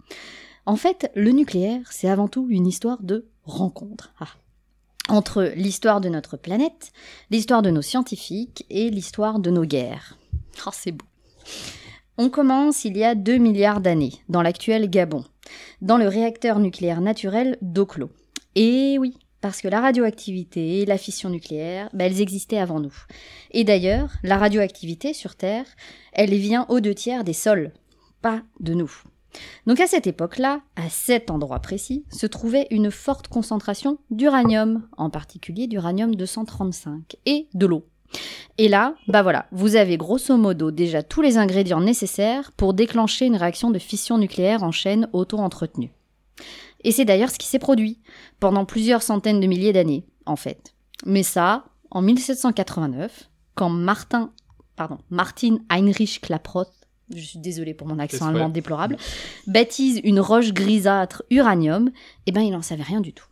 [0.66, 4.12] En fait, le nucléaire, c'est avant tout une histoire de rencontre.
[4.20, 4.28] Ah.
[5.10, 6.92] Entre l'histoire de notre planète,
[7.30, 10.16] l'histoire de nos scientifiques et l'histoire de nos guerres.
[10.66, 11.06] Oh, c'est beau.
[12.18, 15.24] On commence il y a 2 milliards d'années, dans l'actuel Gabon,
[15.80, 18.10] dans le réacteur nucléaire naturel d'Oklo.
[18.56, 22.94] Et oui, parce que la radioactivité et la fission nucléaire, bah, elles existaient avant nous.
[23.52, 25.64] Et d'ailleurs, la radioactivité sur Terre,
[26.12, 27.72] elle vient aux deux tiers des sols,
[28.20, 28.92] pas de nous.
[29.66, 35.10] Donc à cette époque-là, à cet endroit précis, se trouvait une forte concentration d'uranium, en
[35.10, 37.84] particulier d'uranium 235, et de l'eau.
[38.58, 43.26] Et là, bah voilà, vous avez grosso modo déjà tous les ingrédients nécessaires pour déclencher
[43.26, 45.92] une réaction de fission nucléaire en chaîne auto-entretenue.
[46.82, 48.00] Et c'est d'ailleurs ce qui s'est produit
[48.40, 50.74] pendant plusieurs centaines de milliers d'années, en fait.
[51.06, 54.32] Mais ça, en 1789, quand Martin,
[54.76, 56.72] pardon, Martin Heinrich Klaproth,
[57.14, 58.96] je suis désolée pour mon accent allemand déplorable,
[59.46, 61.90] baptise une roche grisâtre uranium,
[62.26, 63.26] eh ben il n'en savait rien du tout.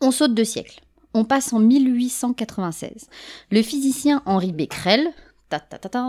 [0.00, 0.80] On saute deux siècles.
[1.14, 3.08] On passe en 1896.
[3.50, 5.08] Le physicien Henri Becquerel,
[5.48, 5.60] ta,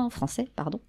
[0.10, 0.80] français, pardon,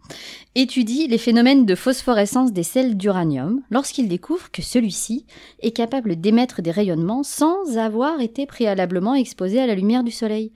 [0.55, 5.27] étudie les phénomènes de phosphorescence des sels d'uranium lorsqu'il découvre que celui-ci
[5.61, 10.53] est capable d'émettre des rayonnements sans avoir été préalablement exposé à la lumière du soleil.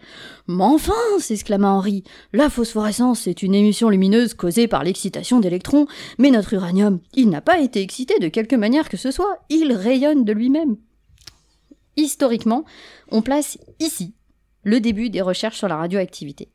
[0.49, 5.87] Mais enfin, s'exclama Henri, la phosphorescence est une émission lumineuse causée par l'excitation d'électrons,
[6.19, 9.73] mais notre uranium, il n'a pas été excité de quelque manière que ce soit, il
[9.73, 10.77] rayonne de lui-même.
[11.97, 12.65] Historiquement,
[13.11, 14.15] on place ici
[14.63, 16.49] le début des recherches sur la radioactivité.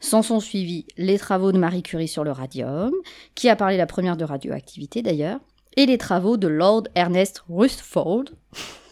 [0.00, 2.92] S'en sont suivis les travaux de Marie Curie sur le radium,
[3.34, 5.40] qui a parlé la première de radioactivité d'ailleurs,
[5.76, 8.24] et les travaux de Lord Ernest Rutherford,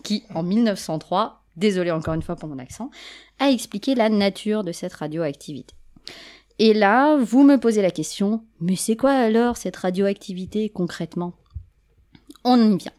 [0.02, 2.90] qui en 1903, désolé encore une fois pour mon accent,
[3.38, 5.74] a expliqué la nature de cette radioactivité.
[6.58, 11.32] Et là, vous me posez la question, mais c'est quoi alors cette radioactivité concrètement?
[12.44, 12.92] On y vient.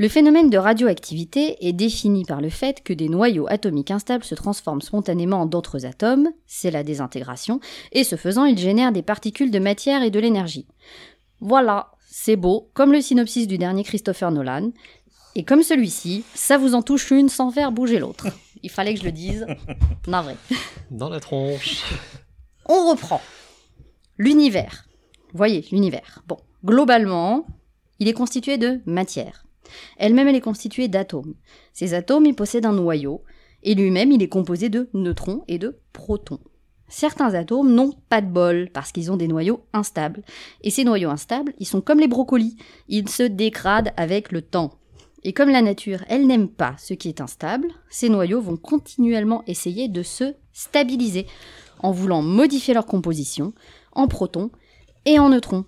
[0.00, 4.34] Le phénomène de radioactivité est défini par le fait que des noyaux atomiques instables se
[4.34, 7.60] transforment spontanément en d'autres atomes, c'est la désintégration,
[7.92, 10.66] et ce faisant, ils génèrent des particules de matière et de l'énergie.
[11.40, 14.70] Voilà, c'est beau, comme le synopsis du dernier Christopher Nolan,
[15.34, 18.28] et comme celui-ci, ça vous en touche une sans faire bouger l'autre.
[18.62, 19.46] Il fallait que je le dise.
[20.06, 20.34] Navré.
[20.90, 21.84] Dans la tronche.
[22.64, 23.20] On reprend.
[24.16, 24.86] L'univers.
[25.34, 26.22] Voyez, l'univers.
[26.26, 27.44] Bon, globalement,
[27.98, 29.44] il est constitué de matière.
[29.96, 31.34] Elle-même, elle est constituée d'atomes.
[31.72, 33.22] Ces atomes, ils possèdent un noyau.
[33.62, 36.40] Et lui-même, il est composé de neutrons et de protons.
[36.88, 40.22] Certains atomes n'ont pas de bol parce qu'ils ont des noyaux instables.
[40.62, 42.56] Et ces noyaux instables, ils sont comme les brocolis.
[42.88, 44.80] Ils se dégradent avec le temps.
[45.22, 49.44] Et comme la nature, elle n'aime pas ce qui est instable, ces noyaux vont continuellement
[49.46, 51.26] essayer de se stabiliser
[51.80, 53.52] en voulant modifier leur composition
[53.92, 54.50] en protons
[55.04, 55.66] et en neutrons.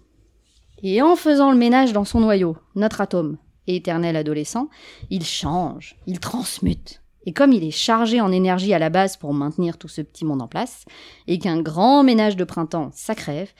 [0.82, 3.36] Et en faisant le ménage dans son noyau, notre atome,
[3.66, 4.68] éternel adolescent,
[5.10, 7.02] il change, il transmute.
[7.24, 10.24] Et comme il est chargé en énergie à la base pour maintenir tout ce petit
[10.24, 10.84] monde en place,
[11.28, 13.50] et qu'un grand ménage de printemps, ça crève,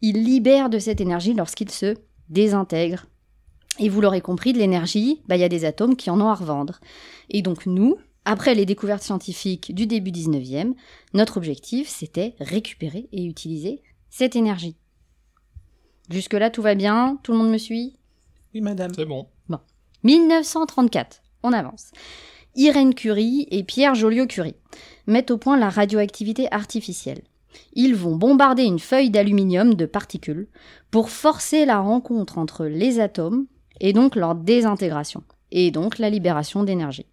[0.00, 1.96] il libère de cette énergie lorsqu'il se
[2.28, 3.06] désintègre.
[3.78, 6.28] Et vous l'aurez compris, de l'énergie, bah, il y a des atomes qui en ont
[6.28, 6.80] à revendre.
[7.30, 10.74] Et donc nous, après les découvertes scientifiques du début 19e,
[11.14, 14.76] notre objectif, c'était récupérer et utiliser cette énergie.
[16.10, 17.18] Jusque-là, tout va bien?
[17.22, 17.96] Tout le monde me suit?
[18.54, 18.92] Oui, madame.
[18.94, 19.26] C'est bon.
[20.04, 21.90] 1934, on avance.
[22.54, 24.56] Irène Curie et Pierre Joliot-Curie
[25.06, 27.22] mettent au point la radioactivité artificielle.
[27.74, 30.48] Ils vont bombarder une feuille d'aluminium de particules
[30.90, 33.46] pour forcer la rencontre entre les atomes
[33.80, 37.06] et donc leur désintégration, et donc la libération d'énergie.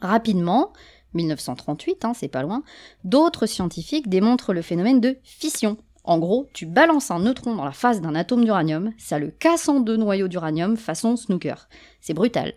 [0.00, 0.72] Rapidement,
[1.14, 2.62] 1938, hein, c'est pas loin,
[3.04, 5.76] d'autres scientifiques démontrent le phénomène de fission.
[6.04, 9.68] En gros, tu balances un neutron dans la face d'un atome d'uranium, ça le casse
[9.70, 11.66] en deux noyaux d'uranium façon snooker.
[12.00, 12.52] C'est brutal,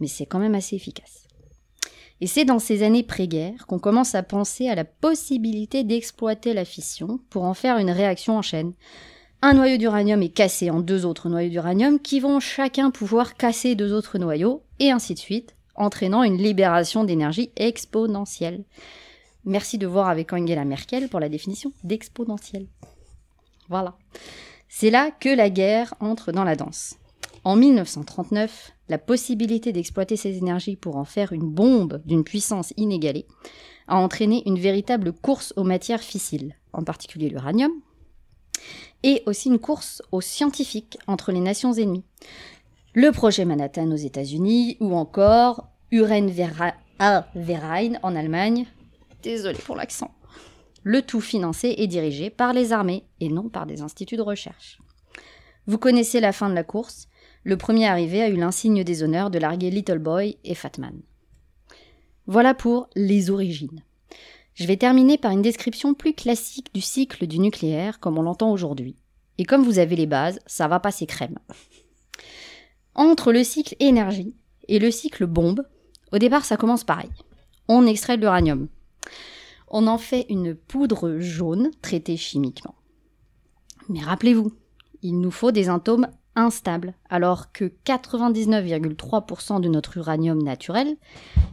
[0.00, 1.28] mais c'est quand même assez efficace.
[2.22, 6.64] Et c'est dans ces années pré-guerre qu'on commence à penser à la possibilité d'exploiter la
[6.64, 8.72] fission pour en faire une réaction en chaîne.
[9.42, 13.74] Un noyau d'uranium est cassé en deux autres noyaux d'uranium qui vont chacun pouvoir casser
[13.74, 18.64] deux autres noyaux, et ainsi de suite, entraînant une libération d'énergie exponentielle.
[19.46, 22.66] Merci de voir avec Angela Merkel pour la définition d'exponentielle.
[23.68, 23.96] Voilà.
[24.68, 26.96] C'est là que la guerre entre dans la danse.
[27.44, 33.26] En 1939, la possibilité d'exploiter ces énergies pour en faire une bombe d'une puissance inégalée
[33.86, 37.70] a entraîné une véritable course aux matières fissiles, en particulier l'uranium,
[39.04, 42.04] et aussi une course aux scientifiques entre les nations ennemies.
[42.94, 46.72] Le projet Manhattan aux États-Unis ou encore Uren Verein
[48.02, 48.66] en Allemagne.
[49.26, 50.14] Désolé pour l'accent.
[50.84, 54.78] Le tout financé et dirigé par les armées et non par des instituts de recherche.
[55.66, 57.08] Vous connaissez la fin de la course.
[57.42, 61.02] Le premier arrivé a eu l'insigne des honneurs de larguer Little Boy et Fatman.
[62.28, 63.82] Voilà pour les origines.
[64.54, 68.52] Je vais terminer par une description plus classique du cycle du nucléaire comme on l'entend
[68.52, 68.94] aujourd'hui.
[69.38, 71.40] Et comme vous avez les bases, ça va passer crème.
[72.94, 74.36] Entre le cycle énergie
[74.68, 75.66] et le cycle bombe,
[76.12, 77.10] au départ ça commence pareil.
[77.66, 78.68] On extrait de l'uranium.
[79.68, 82.74] On en fait une poudre jaune traitée chimiquement.
[83.88, 84.52] Mais rappelez-vous,
[85.02, 90.96] il nous faut des atomes instables, alors que 99,3% de notre uranium naturel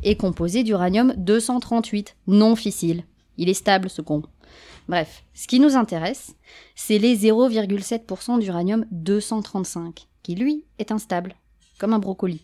[0.03, 3.05] est composé d'uranium 238, non fissile.
[3.37, 4.23] Il est stable ce con.
[4.87, 6.35] Bref, ce qui nous intéresse,
[6.75, 11.35] c'est les 0,7% d'uranium 235, qui lui est instable,
[11.79, 12.41] comme un brocoli.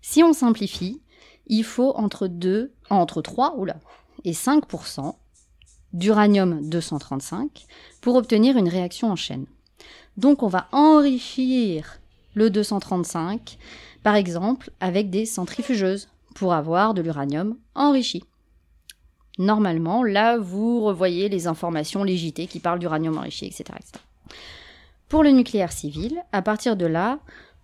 [0.00, 1.02] Si on simplifie,
[1.48, 3.76] il faut entre 2, entre 3 oula,
[4.26, 5.14] et 5%
[5.94, 7.66] d'uranium 235
[8.02, 9.46] pour obtenir une réaction en chaîne.
[10.18, 12.00] Donc on va enrichir
[12.34, 13.56] le 235,
[14.02, 18.24] par exemple, avec des centrifugeuses pour avoir de l'uranium enrichi.
[19.38, 24.04] Normalement, là, vous revoyez les informations légitées qui parlent d'uranium enrichi, etc., etc.
[25.08, 27.20] Pour le nucléaire civil, à partir de là,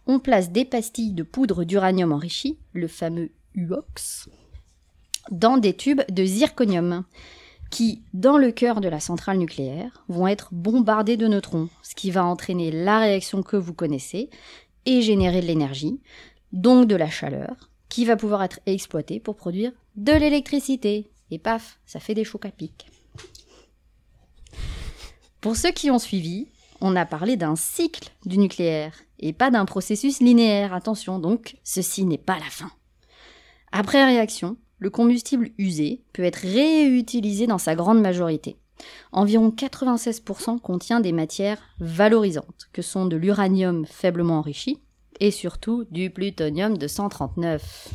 [0.07, 4.29] on place des pastilles de poudre d'uranium enrichi, le fameux UOX,
[5.31, 7.05] dans des tubes de zirconium
[7.71, 12.11] qui, dans le cœur de la centrale nucléaire, vont être bombardés de neutrons, ce qui
[12.11, 14.29] va entraîner la réaction que vous connaissez
[14.85, 16.01] et générer de l'énergie,
[16.53, 21.11] donc de la chaleur, qui va pouvoir être exploitée pour produire de l'électricité.
[21.31, 22.87] Et paf, ça fait des chocs à pic.
[25.41, 26.49] Pour ceux qui ont suivi,
[26.81, 30.75] on a parlé d'un cycle du nucléaire et pas d'un processus linéaire.
[30.75, 32.71] Attention, donc, ceci n'est pas la fin.
[33.71, 38.57] Après réaction, le combustible usé peut être réutilisé dans sa grande majorité.
[39.12, 44.81] Environ 96% contient des matières valorisantes, que sont de l'uranium faiblement enrichi
[45.21, 47.90] et surtout du plutonium 239.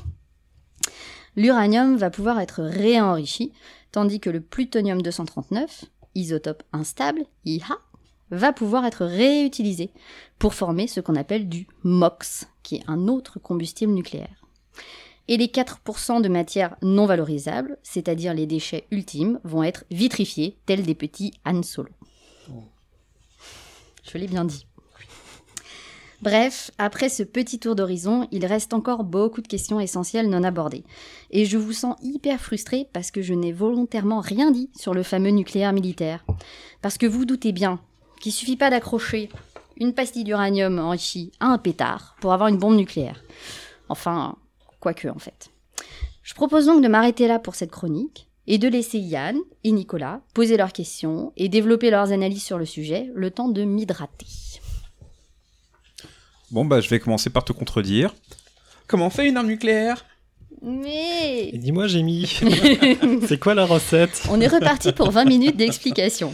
[1.36, 3.52] L'uranium va pouvoir être réenrichi,
[3.91, 5.84] tandis que le plutonium 239,
[6.15, 7.80] isotope instable, IHA,
[8.32, 9.91] va pouvoir être réutilisé
[10.39, 14.47] pour former ce qu'on appelle du MOX, qui est un autre combustible nucléaire.
[15.28, 20.84] Et les 4% de matières non valorisables, c'est-à-dire les déchets ultimes, vont être vitrifiés, tels
[20.84, 21.90] des petits Han Solo.
[24.04, 24.66] Je l'ai bien dit.
[26.22, 30.84] Bref, après ce petit tour d'horizon, il reste encore beaucoup de questions essentielles non abordées.
[31.30, 35.04] Et je vous sens hyper frustré parce que je n'ai volontairement rien dit sur le
[35.04, 36.26] fameux nucléaire militaire.
[36.82, 37.80] Parce que vous doutez bien
[38.20, 39.30] qu'il suffit pas d'accrocher
[39.80, 43.24] une pastille d'uranium enrichie à un pétard pour avoir une bombe nucléaire.
[43.90, 44.38] Enfin,
[44.88, 45.50] quoique en fait.
[46.23, 50.21] Je propose donc de m'arrêter là pour cette chronique et de laisser Yann et Nicolas
[50.34, 54.28] poser leurs questions et développer leurs analyses sur le sujet, le temps de m'hydrater.
[56.52, 58.15] Bon, bah, je vais commencer par te contredire.
[58.88, 60.06] Comment on fait une arme nucléaire?
[60.63, 62.26] Et Mais dis-moi, Jamie,
[63.28, 64.26] c'est quoi la recette?
[64.32, 66.34] On est reparti pour 20 minutes d'explication.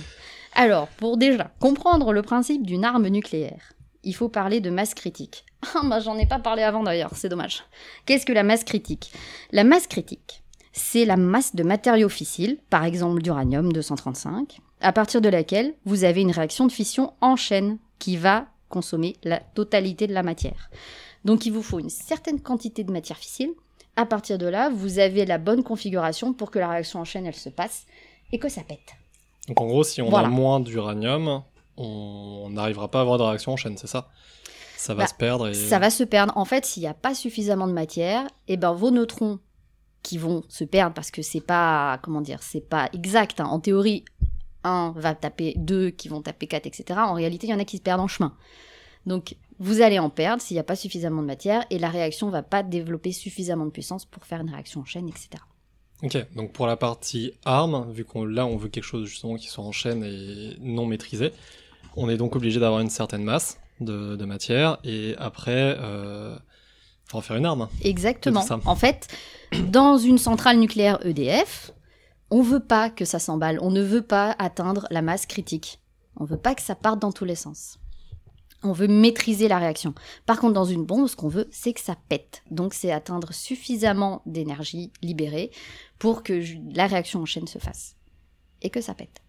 [0.53, 3.72] Alors, pour déjà comprendre le principe d'une arme nucléaire,
[4.03, 5.45] il faut parler de masse critique.
[5.75, 7.63] Ah, bah j'en ai pas parlé avant d'ailleurs, c'est dommage.
[8.05, 9.11] Qu'est-ce que la masse critique?
[9.53, 15.21] La masse critique, c'est la masse de matériaux fissiles, par exemple d'uranium 235, à partir
[15.21, 20.05] de laquelle vous avez une réaction de fission en chaîne qui va consommer la totalité
[20.07, 20.69] de la matière.
[21.23, 23.51] Donc il vous faut une certaine quantité de matière fissile.
[23.95, 27.25] À partir de là, vous avez la bonne configuration pour que la réaction en chaîne
[27.25, 27.85] elle se passe
[28.33, 28.95] et que ça pète.
[29.47, 30.27] Donc en gros, si on Voilà.
[30.27, 31.43] a moins d'uranium,
[31.77, 34.09] on n'arrivera pas à avoir de réaction en chaîne, c'est ça?
[34.77, 35.53] Ça va Bah, se perdre et...
[35.53, 36.33] Ça va se perdre.
[36.35, 39.39] En fait, s'il n'y a pas suffisamment de matière, et ben vos neutrons
[40.01, 43.39] qui vont se perdre parce que c'est pas comment dire, c'est pas exact.
[43.39, 43.45] hein.
[43.45, 44.03] En théorie,
[44.65, 46.99] 1 va taper 2 qui vont taper 4, etc.
[47.03, 48.35] En réalité, il y en a qui se perdent en chemin.
[49.05, 52.29] Donc vous allez en perdre s'il n'y a pas suffisamment de matière et la réaction
[52.29, 55.29] va pas développer suffisamment de puissance pour faire une réaction en chaîne, etc.
[56.01, 59.47] Ok, donc pour la partie arme, vu qu'on là on veut quelque chose justement qui
[59.47, 61.31] soit en chaîne et non maîtrisé,
[61.95, 66.35] on est donc obligé d'avoir une certaine masse de, de matière et après, euh,
[67.05, 67.67] faut en faire une arme.
[67.83, 68.45] Exactement.
[68.65, 69.07] En fait,
[69.69, 71.71] dans une centrale nucléaire EDF,
[72.31, 75.79] on veut pas que ça s'emballe, on ne veut pas atteindre la masse critique.
[76.17, 77.79] On veut pas que ça parte dans tous les sens.
[78.63, 79.93] On veut maîtriser la réaction.
[80.25, 82.43] Par contre, dans une bombe, ce qu'on veut, c'est que ça pète.
[82.49, 85.51] Donc, c'est atteindre suffisamment d'énergie libérée
[85.99, 86.41] pour que
[86.73, 87.97] la réaction en chaîne se fasse.
[88.61, 89.22] Et que ça pète.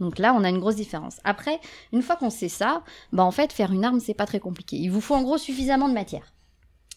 [0.00, 1.16] Donc là, on a une grosse différence.
[1.24, 1.60] Après,
[1.92, 2.82] une fois qu'on sait ça,
[3.12, 4.76] bah en fait, faire une arme, c'est pas très compliqué.
[4.76, 6.32] Il vous faut en gros suffisamment de matière.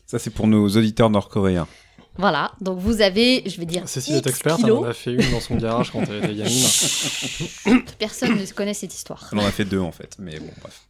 [0.06, 1.68] Ça, c'est pour nos auditeurs nord-coréens.
[2.18, 4.86] Voilà, donc vous avez, je vais dire, Cécile est experte, elle kilos.
[4.86, 7.84] en a fait une dans son garage quand elle était gamine.
[8.00, 9.28] Personne ne connaît cette histoire.
[9.32, 10.16] On en a fait deux, en fait.
[10.20, 10.84] Mais bon, bref.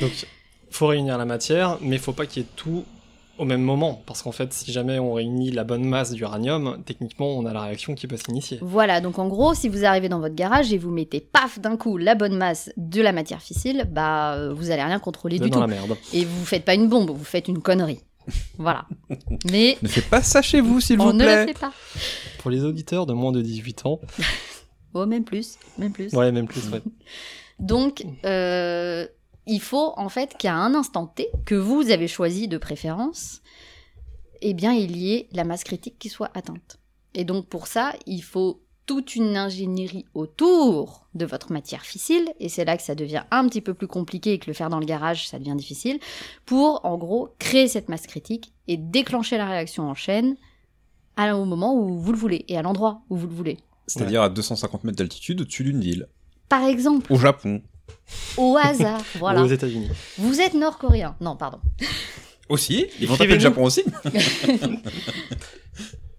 [0.00, 0.26] Donc,
[0.70, 2.84] faut réunir la matière, mais faut pas qu'il y ait tout
[3.38, 7.36] au même moment, parce qu'en fait, si jamais on réunit la bonne masse d'uranium, techniquement,
[7.36, 8.58] on a la réaction qui peut s'initier.
[8.62, 11.76] Voilà, donc en gros, si vous arrivez dans votre garage et vous mettez paf d'un
[11.76, 15.50] coup la bonne masse de la matière fissile, bah euh, vous allez rien contrôler du
[15.50, 15.60] dans tout.
[15.60, 15.96] la merde.
[16.12, 18.00] Et vous faites pas une bombe, vous faites une connerie.
[18.56, 18.86] Voilà.
[19.50, 21.46] Mais Ne faites pas ça chez vous, s'il on vous ne le plaît.
[21.52, 21.72] fait pas.
[22.38, 24.00] Pour les auditeurs de moins de 18 ans,
[24.96, 26.14] Oh, même plus, même plus.
[26.14, 26.80] ouais, même plus, ouais.
[27.58, 29.06] Donc, euh,
[29.46, 33.42] il faut en fait qu'à un instant T, que vous avez choisi de préférence,
[34.40, 36.78] eh bien, il y ait la masse critique qui soit atteinte.
[37.14, 42.50] Et donc, pour ça, il faut toute une ingénierie autour de votre matière fissile, et
[42.50, 44.80] c'est là que ça devient un petit peu plus compliqué et que le faire dans
[44.80, 45.98] le garage, ça devient difficile,
[46.44, 50.36] pour, en gros, créer cette masse critique et déclencher la réaction en chaîne
[51.16, 53.58] au moment où vous le voulez, et à l'endroit où vous le voulez.
[53.86, 56.08] C'est-à-dire à 250 mètres d'altitude au-dessus d'une ville.
[56.48, 57.62] Par exemple, Au Japon.
[58.36, 59.42] Au hasard, voilà.
[59.42, 59.88] Aux États-Unis.
[60.18, 61.16] Vous êtes nord-coréen.
[61.20, 61.58] Non, pardon.
[62.48, 63.38] Aussi Ils vont taper le.
[63.40, 63.82] Japon aussi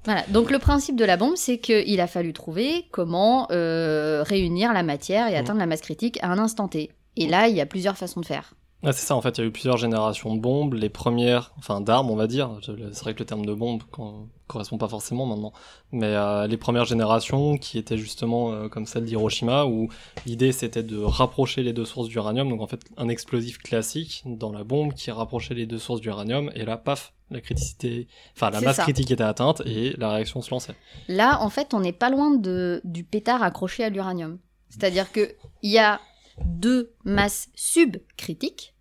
[0.05, 0.23] Voilà.
[0.29, 4.83] Donc le principe de la bombe, c'est qu'il a fallu trouver comment euh, réunir la
[4.83, 6.91] matière et atteindre la masse critique à un instant T.
[7.17, 8.53] Et là, il y a plusieurs façons de faire.
[8.83, 10.75] Ah, c'est ça, en fait, il y a eu plusieurs générations de bombes.
[10.75, 12.51] Les premières, enfin d'armes, on va dire.
[12.61, 15.53] C'est vrai que le terme de bombe co- correspond pas forcément maintenant.
[15.91, 19.89] Mais euh, les premières générations qui étaient justement euh, comme celle d'Hiroshima, où
[20.25, 22.49] l'idée c'était de rapprocher les deux sources d'uranium.
[22.49, 26.51] Donc en fait, un explosif classique dans la bombe qui rapprochait les deux sources d'uranium.
[26.55, 28.83] Et là, paf, la criticité, enfin la masse ça.
[28.83, 30.75] critique était atteinte et la réaction se lançait.
[31.07, 34.37] Là, en fait, on n'est pas loin de, du pétard accroché à l'uranium.
[34.69, 35.99] C'est-à-dire que il y a
[36.45, 38.73] deux masses subcritiques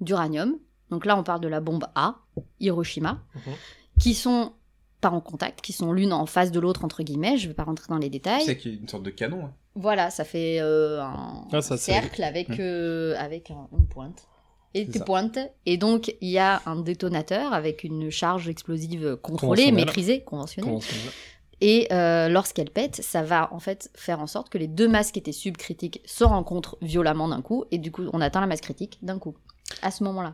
[0.00, 0.56] d'uranium.
[0.90, 2.16] Donc là, on parle de la bombe A,
[2.58, 3.52] Hiroshima, Mhm.
[4.00, 4.52] qui sont
[5.00, 7.36] pas en contact, qui sont l'une en face de l'autre, entre guillemets.
[7.38, 8.42] Je vais pas rentrer dans les détails.
[8.44, 9.46] C'est qu'il y a une sorte de canon.
[9.46, 9.52] hein.
[9.76, 12.56] Voilà, ça fait euh, un Ah, ça, cercle avec, Hmm.
[12.60, 14.26] euh, avec un- une pointe.
[14.74, 15.38] Et des pointes.
[15.66, 19.74] Et donc, il y a un détonateur avec une charge explosive contrôlée, Conventionnelle.
[19.74, 20.68] maîtrisée, conventionnelle.
[20.70, 21.12] Conventionnel.
[21.60, 25.10] Et euh, lorsqu'elle pète, ça va en fait faire en sorte que les deux masses
[25.12, 27.64] qui étaient subcritiques se rencontrent violemment d'un coup.
[27.70, 29.34] Et du coup, on atteint la masse critique d'un coup.
[29.82, 30.32] À ce moment-là.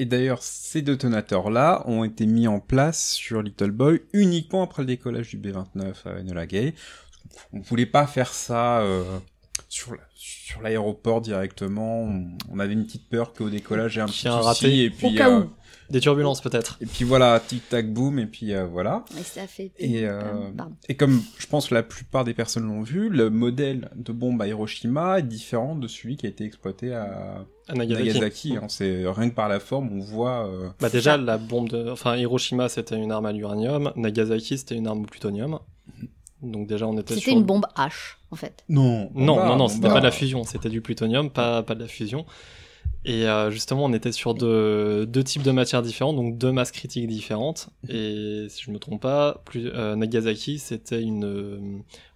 [0.00, 4.86] Et d'ailleurs, ces détonateurs-là ont été mis en place sur Little Boy uniquement après le
[4.86, 6.72] décollage du B-29 à Enola Gay.
[7.52, 9.18] On voulait pas faire ça euh,
[9.70, 12.02] sur la- sur l'aéroport directement.
[12.02, 14.66] On, on avait une petite peur qu'au décollage j'ai un petit y ait un souci
[14.66, 14.84] raté.
[14.84, 15.50] et puis cas euh, où.
[15.90, 16.76] Des turbulences peut-être.
[16.80, 19.04] et puis voilà tic tac boum et puis euh, voilà.
[19.18, 19.72] Et ça fait.
[19.78, 20.20] Et, euh,
[20.56, 20.76] Pardon.
[20.88, 24.40] et comme je pense que la plupart des personnes l'ont vu, le modèle de bombe
[24.42, 28.06] à Hiroshima est différent de celui qui a été exploité à À Nagasaki.
[28.08, 28.56] Nagasaki.
[28.56, 28.66] hein.
[28.68, 30.46] C'est rien que par la forme, on voit.
[30.48, 34.76] euh, Bah déjà la bombe de, enfin Hiroshima c'était une arme à l'uranium, Nagasaki c'était
[34.76, 35.58] une arme au plutonium.
[36.42, 38.64] Donc déjà on était C'était sur une bombe H, en fait.
[38.68, 41.80] Non, Non, non, non, c'était pas de la fusion, c'était du plutonium, pas, pas de
[41.80, 42.24] la fusion.
[43.04, 46.70] Et euh, justement, on était sur deux, deux types de matières différentes, donc deux masses
[46.70, 47.70] critiques différentes.
[47.88, 51.58] Et si je me trompe pas, plus, euh, Nagasaki, c'était une, euh,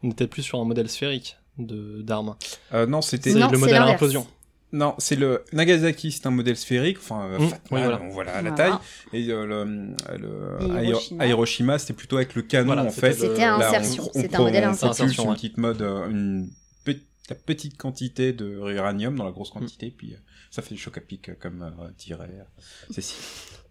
[0.02, 2.34] on était plus sur un modèle sphérique de d'armes.
[2.74, 4.26] Euh, non, c'était le modèle à implosion.
[4.74, 8.02] Non, c'est le Nagasaki, c'est un modèle sphérique, enfin euh, Mm, Fatman, oui, voilà.
[8.02, 8.80] on voit la, la Voilà.
[9.12, 9.46] taille, et euh,
[10.18, 11.78] le, Et Hiroshima.
[11.78, 13.12] c'était plutôt avec le canon Voilà, en fait.
[13.12, 14.88] C'était à Là, on- insertion, on c'était un modèle on insertion.
[14.88, 15.34] propulse Insertion, une ouais.
[15.36, 16.50] petite mode, euh, une
[16.84, 16.96] pe-
[17.30, 20.16] la petite quantité de uranium dans la grosse quantité, puis euh,
[20.50, 23.16] ça fait des chocs à pic comme euh, dirait euh, Cécile.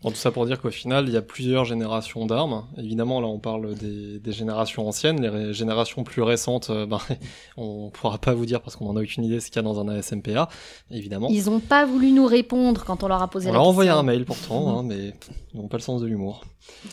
[0.04, 2.66] Bon, tout ça pour dire qu'au final, il y a plusieurs générations d'armes.
[2.78, 5.22] Évidemment, là, on parle des, des générations anciennes.
[5.22, 7.00] Les générations plus récentes, euh, ben,
[7.58, 9.62] on pourra pas vous dire parce qu'on en a aucune idée ce qu'il y a
[9.62, 10.50] dans un ASMPA,
[10.92, 11.28] évidemment.
[11.32, 13.70] Ils ont pas voulu nous répondre quand on leur a posé On la leur a
[13.70, 15.14] envoyé un mail pourtant, hein, mais
[15.54, 16.44] ils n'ont pas le sens de l'humour.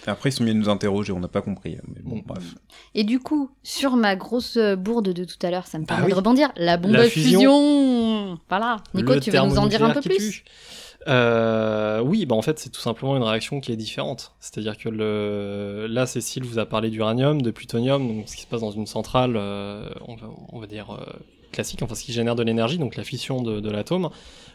[0.06, 1.76] Après, ils sont venus nous interroger, on n'a pas compris.
[1.76, 2.22] hein, Mais bon, Mm.
[2.26, 2.44] bref.
[2.94, 6.04] Et du coup, sur ma grosse bourde de tout à l'heure, ça me Bah permet
[6.06, 6.10] oui.
[6.12, 6.52] de rebondir.
[6.56, 7.38] La bombe La à fusion.
[7.40, 8.38] fusion.
[8.48, 8.76] Voilà.
[8.94, 10.16] Nico, Le tu veux nous en dire un peu plus?
[10.18, 10.44] tue.
[11.08, 14.34] Euh, oui, bah en fait c'est tout simplement une réaction qui est différente.
[14.40, 15.86] C'est-à-dire que le...
[15.88, 18.86] là Cécile vous a parlé d'uranium, de plutonium, donc ce qui se passe dans une
[18.86, 19.88] centrale, euh,
[20.52, 21.18] on, va, dire euh,
[21.52, 24.10] classique, enfin ce qui génère de l'énergie, donc la fission de, l'atome.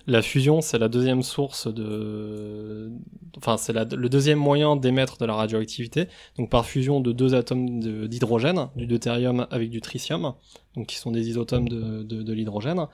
[0.08, 2.92] La fusion c'est la deuxième source de,
[3.38, 7.80] enfin c'est le deuxième moyen d'émettre de la radioactivité, donc par fusion de deux atomes
[8.08, 10.36] d'hydrogène, du deutérium avec du tritium,
[10.76, 12.86] donc qui sont des isotomes de, de, l'hydrogène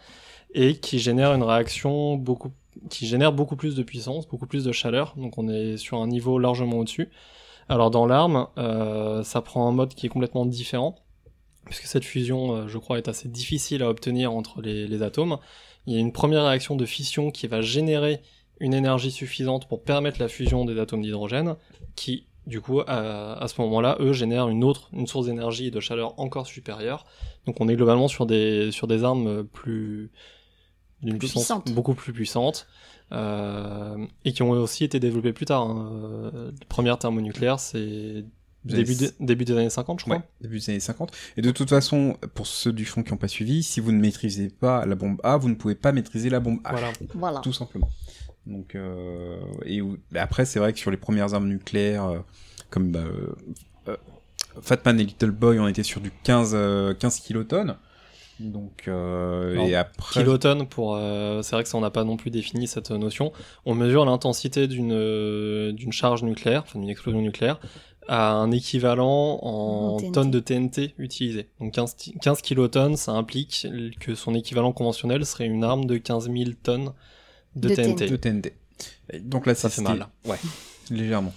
[0.54, 2.54] et qui génère une réaction beaucoup
[2.89, 6.07] qui génère beaucoup plus de puissance, beaucoup plus de chaleur, donc on est sur un
[6.07, 7.09] niveau largement au-dessus.
[7.69, 10.95] Alors dans l'arme, euh, ça prend un mode qui est complètement différent,
[11.65, 15.38] puisque cette fusion, euh, je crois, est assez difficile à obtenir entre les, atomes.
[15.86, 18.22] Il y a une première réaction de fission qui va générer
[18.59, 21.55] une énergie suffisante pour permettre la fusion des atomes d'hydrogène,
[21.95, 25.72] qui du coup, à, à ce moment-là, eux génèrent une autre, une source d'énergie et
[25.72, 27.05] de chaleur encore supérieure.
[27.45, 30.11] Donc on est globalement sur des, sur des armes plus
[31.04, 31.72] d'une Plus puissance puissantes.
[31.74, 32.68] beaucoup plus puissante
[33.12, 35.64] euh, et qui ont aussi été développées plus tard.
[35.64, 36.32] hein.
[36.60, 38.24] Les premières thermonucléaires, c'est
[38.64, 40.18] début, de- début des années 50, je crois.
[40.18, 41.12] Ouais, début des années 50.
[41.38, 43.99] Et de toute façon, pour ceux du fond qui n'ont pas suivi, si vous ne
[43.99, 46.72] maîtrisez pas la bombe A, vous ne pouvez pas maîtriser la bombe H.
[46.72, 46.91] Voilà.
[47.16, 47.39] Voilà.
[47.41, 47.89] Tout simplement.
[48.45, 49.82] Donc, euh, et
[50.16, 52.20] après, c'est vrai que sur les premières armes nucléaires, euh,
[52.70, 53.36] comme bah, euh,
[53.88, 53.97] euh,
[54.62, 57.78] Fatman et Little Boy, on était sur du 15, euh, 15 kilotonnes.
[58.50, 60.22] Donc, euh, Alors, et après.
[60.22, 63.32] Kilotonnes, pour, euh, c'est vrai que ça on n'a pas non plus défini cette notion.
[63.66, 67.60] On mesure l'intensité d'une euh, d'une charge nucléaire, enfin d'une explosion nucléaire,
[68.08, 71.50] à un équivalent en tonnes de TNT utilisées.
[71.60, 73.68] Donc 15, ti- 15 kilotonnes, ça implique
[74.00, 76.92] que son équivalent conventionnel serait une arme de 15 000 tonnes
[77.56, 78.08] de, De TNT.
[78.10, 78.54] de TNT.
[79.24, 80.08] Donc là, Ça c'est- fait mal.
[80.26, 80.38] Ouais,
[80.92, 81.34] légèrement.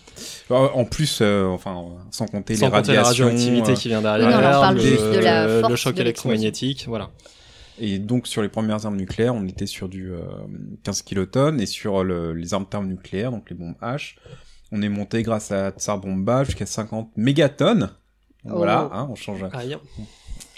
[0.51, 3.25] Alors, en plus, euh, enfin, sans compter Sans les compter la radiations.
[3.27, 5.71] radioactivité euh, qui vient Oui, derrière, non, là, on parle le, juste de la force
[5.71, 7.11] le choc de électromagnétique, voilà.
[7.81, 10.19] Et donc sur les premières armes nucléaires, on était sur du euh,
[10.85, 14.15] 15 kilotonnes, et sur le- les armes thermonucléaires, donc les bombes H,
[14.71, 17.91] on est monté grâce à Tsar Bomba jusqu'à 50 mégatonnes.
[18.45, 18.95] Voilà, Oh.
[18.95, 19.77] hein, on change, Aïe.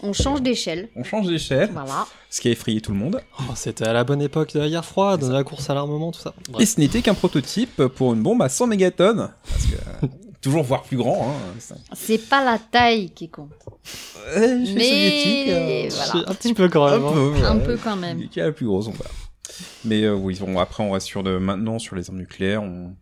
[0.02, 0.88] On change d'échelle.
[0.94, 2.06] on change d'échelle, Voilà.
[2.30, 3.20] ce qui a effrayé tout le monde.
[3.40, 6.12] Oh, C'était à la bonne époque de la guerre froide, de la course à l'armement,
[6.12, 6.34] tout ça.
[6.50, 6.62] Bref.
[6.62, 10.06] Et ce n'était qu'un prototype pour une bombe à 100 mégatonnes, parce que
[10.42, 11.30] toujours voir plus grand.
[11.30, 13.50] Hein, C'est pas la taille qui compte.
[14.36, 16.28] Euh, Mais euh, voilà.
[16.30, 17.06] Un petit peu quand un même.
[17.06, 17.12] hein.
[17.14, 17.64] peu, Un ouais.
[17.64, 18.28] peu quand même.
[18.28, 19.04] Qui est la plus grosse, on va.
[19.86, 22.94] Mais euh, oui, bon, après on reste sur de maintenant sur les armes nucléaires, on,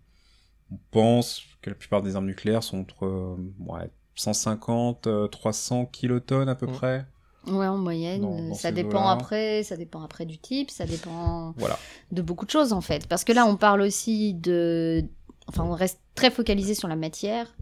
[0.71, 3.37] on pense que la plupart des armes nucléaires sont entre euh,
[3.67, 6.73] ouais, 150, euh, 300 kilotonnes à peu Mm.
[6.73, 7.07] près.
[7.47, 8.23] Ouais, en moyenne.
[8.23, 11.79] Dans- dans ça dépend après, ça dépend après du type, ça dépend Voilà.
[12.13, 13.07] de beaucoup de choses en fait.
[13.07, 15.05] Parce que là, on parle aussi de.
[15.47, 17.55] Enfin, on reste très focalisé sur la matière,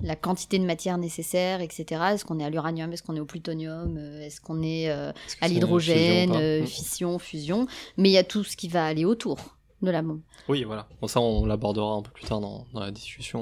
[0.00, 1.84] la quantité de matière nécessaire, etc.
[2.12, 5.12] Est-ce qu'on est à l'uranium Est-ce qu'on est au plutonium euh, Est-ce qu'on est euh,
[5.40, 6.66] à l'hydrogène fusion euh, Mm.
[6.66, 7.66] Fission, fusion.
[7.96, 10.20] Mais il y a tout ce qui va aller autour de la bombe.
[10.48, 10.86] Oui, voilà.
[11.00, 13.40] Bon, ça, on l'abordera un peu plus tard dans, dans la discussion.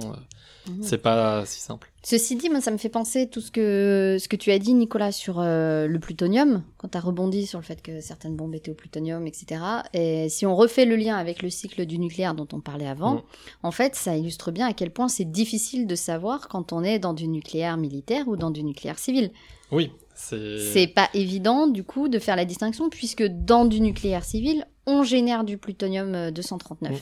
[0.68, 0.82] Mhm.
[0.82, 1.90] C'est pas si simple.
[2.02, 4.74] Ceci dit, moi, ça me fait penser tout ce que, ce que tu as dit,
[4.74, 8.54] Nicolas, sur euh, le plutonium, quand tu as rebondi sur le fait que certaines bombes
[8.54, 9.60] étaient au plutonium, etc.
[9.94, 13.14] Et si on refait le lien avec le cycle du nucléaire dont on parlait avant,
[13.14, 13.22] Mm.
[13.64, 16.98] en fait, ça illustre bien à quel point c'est difficile de savoir quand on est
[16.98, 19.30] dans du nucléaire militaire ou dans du nucléaire civil.
[19.72, 24.24] Oui, C'est C'est pas évident, du coup, de faire la distinction, puisque dans du nucléaire
[24.24, 26.92] civil, on génère du plutonium euh, 239.
[26.92, 26.96] Mm.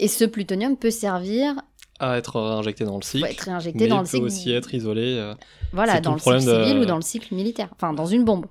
[0.00, 1.54] Et ce plutonium peut servir,
[2.00, 3.26] à être injecté dans le cycle.
[3.28, 4.24] être réinjecté mais dans il le peut cycle.
[4.24, 5.14] aussi être isolé.
[5.18, 5.34] euh,
[5.72, 7.68] Voilà, dans le cycle de- civil ou dans le cycle militaire.
[7.76, 8.46] Enfin, dans une bombe.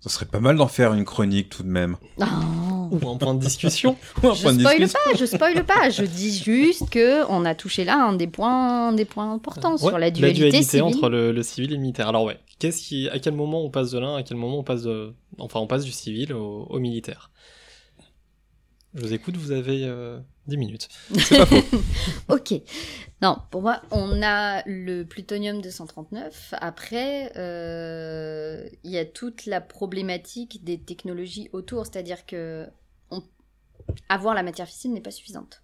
[0.00, 1.96] Ça serait pas mal d'en faire une chronique tout de même.
[2.18, 2.26] Non.
[2.90, 3.96] Ou un point de discussion.
[4.22, 4.98] Ou un Je point de spoil discussion.
[5.12, 5.90] pas, je spoil pas.
[5.90, 9.78] Je dis juste que on a touché là un des points, des points importants Ouais,
[9.78, 10.82] sur la dualité, civile.
[10.82, 12.08] entre le, le civil et le militaire.
[12.08, 14.64] Alors ouais, qu'est-ce qui, à quel moment on passe de l'un, à quel moment on
[14.64, 17.30] passe de, enfin on passe du civil au, au militaire?
[18.96, 20.88] Je vous écoute, vous avez euh, 10 minutes.
[21.18, 21.78] C'est pas faux.
[22.28, 22.54] Ok.
[23.22, 26.54] Non, pour moi, on a le plutonium 239.
[26.60, 32.66] Après, euh, il y a toute la problématique des technologies autour, c'est-à-dire que
[33.10, 33.22] on-
[34.08, 35.62] avoir la matière fissile n'est pas suffisante.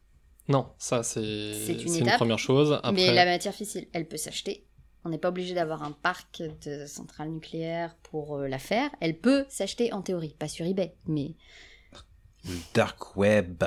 [0.49, 2.72] Non, ça c'est C'est une une première chose.
[2.83, 4.66] Après, Mais la matière fissile, elle peut s'acheter.
[5.05, 8.91] On n'est pas obligé d'avoir un parc de centrales nucléaires pour euh, la faire.
[9.01, 11.35] Elle peut s'acheter en théorie, pas sur eBay, mais
[12.49, 13.64] Le dark web.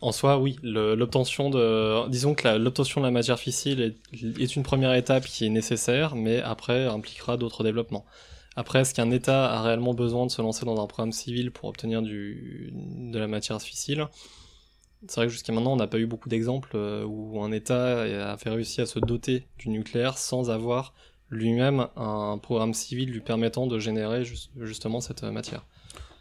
[0.00, 4.64] En soi, oui, l'obtention de, disons que l'obtention de la matière fissile est, est une
[4.64, 8.04] première étape qui est nécessaire, mais après impliquera d'autres développements.
[8.56, 11.68] Après, est-ce qu'un État a réellement besoin de se lancer dans un programme civil pour
[11.68, 14.08] obtenir du, de la matière fissile
[15.06, 18.02] C'est vrai que jusqu'à maintenant, on n'a pas eu beaucoup d'exemples euh, où un État
[18.02, 20.94] a fait réussi à se doter du nucléaire sans avoir
[21.30, 25.64] lui-même un programme civil lui permettant de générer juste- justement cette euh, matière.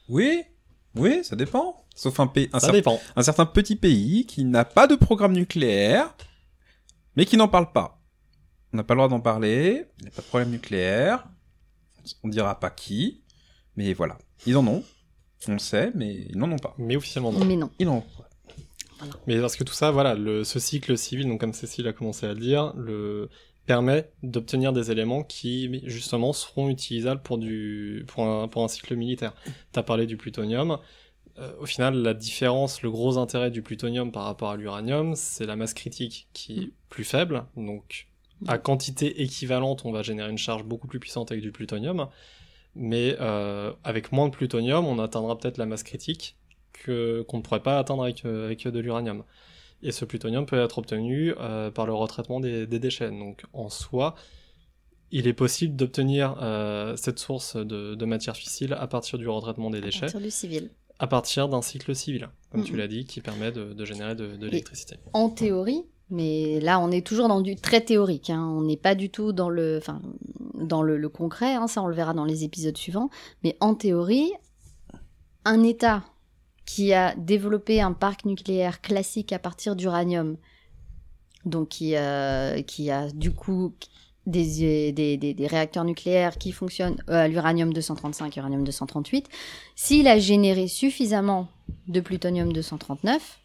[0.08, 0.44] Oui,
[0.96, 1.86] oui, ça dépend.
[1.96, 3.00] Sauf un, pays, un, Ça cer- dépend.
[3.16, 6.14] un certain petit pays qui n'a pas de programme nucléaire,
[7.16, 8.02] mais qui n'en parle pas.
[8.74, 11.28] On n'a pas le droit d'en parler, il n'y a pas de problème nucléaire,
[12.24, 13.22] on dira pas qui,
[13.76, 14.18] mais voilà.
[14.46, 14.84] Ils en ont,
[15.48, 16.74] on le sait, mais ils n'en ont pas.
[16.78, 17.44] Mais officiellement, non.
[17.46, 17.70] mais non.
[17.80, 18.28] Ils n'en ont pas.
[19.28, 22.28] Mais parce que tout ça, voilà, le, ce cycle civil, donc comme Cécile a commencé
[22.28, 23.30] à le dire, le,
[23.72, 28.98] permet d'obtenir des éléments qui, justement, seront utilisables pour, du, pour, un, pour un cycle
[28.98, 29.34] militaire.
[29.72, 30.78] Tu as parlé du plutonium.
[31.40, 35.46] Euh, au final, la différence, le gros intérêt du plutonium par rapport à l'uranium, c'est
[35.46, 37.46] la masse critique qui est plus faible.
[37.56, 38.10] Donc,
[38.46, 42.10] à quantité équivalente, on va générer une charge beaucoup plus puissante avec du plutonium.
[42.76, 46.36] Mais euh, avec moins de plutonium, on atteindra peut-être la masse critique
[46.74, 49.24] que qu'on ne pourrait pas atteindre avec, euh, avec de l'uranium.
[49.84, 53.10] Et ce plutonium peut être obtenu euh, par le retraitement des, des déchets.
[53.10, 54.16] Donc en soi,
[55.12, 59.70] il est possible d'obtenir euh, cette source de, de matière fissile à partir du retraitement
[59.70, 60.70] des À déchets, partir du civil.
[61.00, 64.36] à partir d'un cycle civil, comme tu l'as dit, qui permet de, de générer de,
[64.38, 64.96] de l'électricité.
[65.14, 68.30] en théorie, mais là on est toujours dans du très théorique.
[68.30, 68.46] hein.
[68.56, 70.02] On n'est pas du tout dans le, enfin,
[70.56, 71.56] dans le, le concret.
[71.56, 71.68] hein.
[71.68, 73.10] Ça on le verra dans les épisodes suivants.
[73.44, 74.32] Mais en théorie,
[75.44, 76.04] un État
[76.66, 80.38] qui a développé un parc nucléaire classique à partir d'uranium,
[81.46, 83.74] donc qui, euh, a du coup
[84.28, 89.28] des réacteurs nucléaires qui fonctionnent euh, à l'uranium 235, uranium 238,
[89.76, 91.48] s'il a généré suffisamment
[91.88, 93.40] de plutonium 239,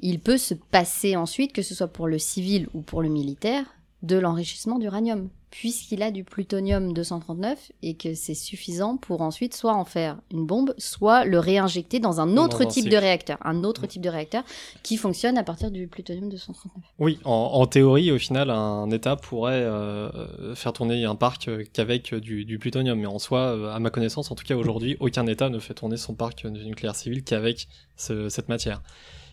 [0.00, 3.64] il peut se passer ensuite, que ce soit pour le civil ou pour le militaire,
[4.02, 9.74] de l'enrichissement d'uranium, puisqu'il a du plutonium 239 et que c'est suffisant pour ensuite soit
[9.74, 13.38] en faire une bombe, soit le réinjecter dans un Dans autre un type de réacteur,
[13.44, 14.42] un autre type de réacteur
[14.82, 16.82] qui fonctionne à partir du plutonium 239.
[16.98, 22.14] Oui, en, en théorie, au final, un État pourrait euh, faire tourner un parc qu'avec
[22.14, 22.98] du, du plutonium.
[22.98, 25.74] Mais en soi, euh, à ma connaissance, en tout cas aujourd'hui, aucun État ne fait
[25.74, 28.82] tourner son parc nucléaire civil qu'avec ce- cette matière.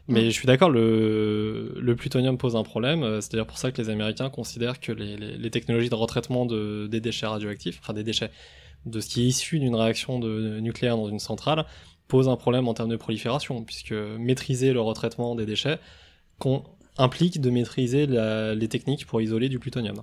[0.10, 0.26] Mais Mm.
[0.26, 3.04] je suis d'accord, le, le plutonium pose un problème.
[3.04, 5.96] euh, C'est d'ailleurs pour ça que les Américains considèrent que les, les- les technologies de
[5.96, 8.30] retraitement de, des déchets radioactifs, enfin des déchets,
[8.86, 11.66] de ce qui est issu d'une réaction de, nucléaire dans une centrale,
[12.10, 15.80] posent un problème en termes de prolifération, puisque maîtriser le retraitement des déchets
[16.98, 20.02] implique de maîtriser la- les techniques pour isoler du plutonium.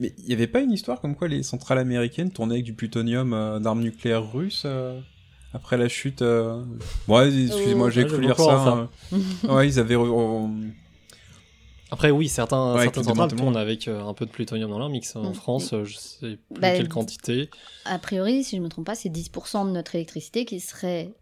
[0.00, 2.74] Mais il n'y avait pas une histoire comme quoi les centrales américaines tournaient avec du
[2.74, 5.00] plutonium euh, d'armes nucléaires russes euh,
[5.56, 6.62] après la chute euh...
[7.08, 8.88] Ouais, excusez-moi, Oh, j'ai ouais, cru je lire ça.
[9.12, 9.18] hein.
[9.48, 9.96] ouais, ils avaient...
[11.90, 14.88] Après, oui, certains, Ouais, le centrales tournent avec euh, un peu de plutonium dans leur
[14.88, 15.14] mix.
[15.14, 15.34] En Mm.
[15.34, 17.48] France, euh, je sais plus Bah, quelle quantité.
[17.84, 21.12] A priori, si je ne me trompe pas, c'est 10% de notre électricité qui serait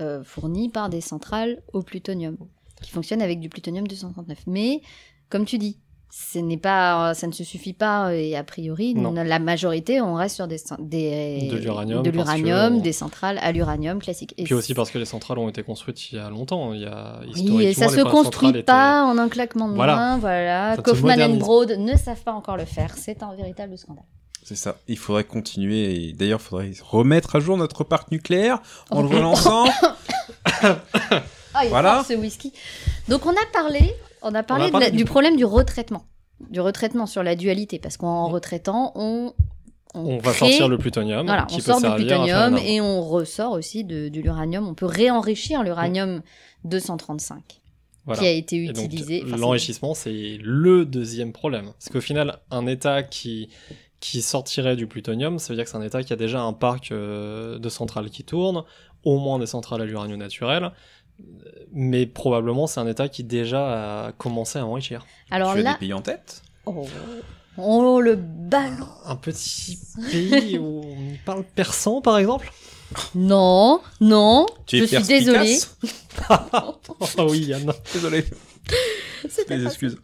[0.00, 2.36] euh, fournie par des centrales au plutonium,
[2.82, 4.38] qui fonctionnent avec du plutonium 239.
[4.48, 4.80] Mais,
[5.28, 5.78] comme tu dis,
[6.12, 9.12] ce n'est pas, ça ne se suffit pas et a priori, Non.
[9.12, 13.52] la majorité, on reste sur des, des De l'uranium, de que l'uranium, des centrales à
[13.52, 14.34] l'uranium classique.
[14.36, 16.72] Et Puis aussi parce que les centrales ont été construites il y a longtemps.
[16.74, 19.68] Il y a, Oui, historiquement, et ça les se construit étaient- pas en un claquement
[19.68, 19.94] de Voilà.
[19.96, 20.76] main, voilà.
[20.76, 21.36] Ça Kaufman and.
[21.36, 24.04] Broad ne savent pas encore le faire, c'est un véritable scandale.
[24.42, 24.76] C'est ça.
[24.88, 26.08] Il faudrait continuer.
[26.08, 29.64] Et d'ailleurs, il faudrait remettre à jour notre parc nucléaire en le relançant.
[31.52, 32.04] Ah, il Voilà.
[32.06, 32.52] ce whisky.
[33.08, 34.96] Donc on a parlé, on a parlé, de la- parlé du...
[34.98, 36.04] du- problème du retraitement.
[36.50, 39.32] du retraitement sur la dualité, parce qu'en retraitant, on
[39.94, 42.80] On va crée- sortir le plutonium, Voilà, qui on peut sort du servir plutonium et
[42.80, 44.66] on ressort aussi de, de l'uranium.
[44.68, 46.22] On peut réenrichir l'uranium
[46.64, 47.42] 235
[48.06, 48.20] Voilà.
[48.20, 49.22] qui a été utilisé.
[49.26, 51.66] Enfin, l'enrichissement, c'est le deuxième problème.
[51.78, 53.48] Parce qu'au final, un État qui,
[54.00, 56.52] qui sortirait du plutonium, ça veut dire que c'est un État qui a déjà un
[56.52, 58.62] parc euh, de centrales qui tournent,
[59.04, 60.70] au moins des centrales à l'uranium naturel,
[61.72, 65.06] mais probablement c'est un État qui déjà a commencé à enrichir.
[65.30, 66.42] Alors tu as là, des pays en tête?
[66.66, 66.86] Oh,
[67.56, 68.88] oh, le ballon.
[69.06, 69.78] Un petit
[70.10, 72.52] pays où on parle persan, par exemple?
[73.14, 75.58] Non, non, Tu je suis désolée.
[76.28, 77.72] Oh oui, Yann.
[77.92, 78.24] Désolé.
[79.28, 79.98] C'était Les pas excuses.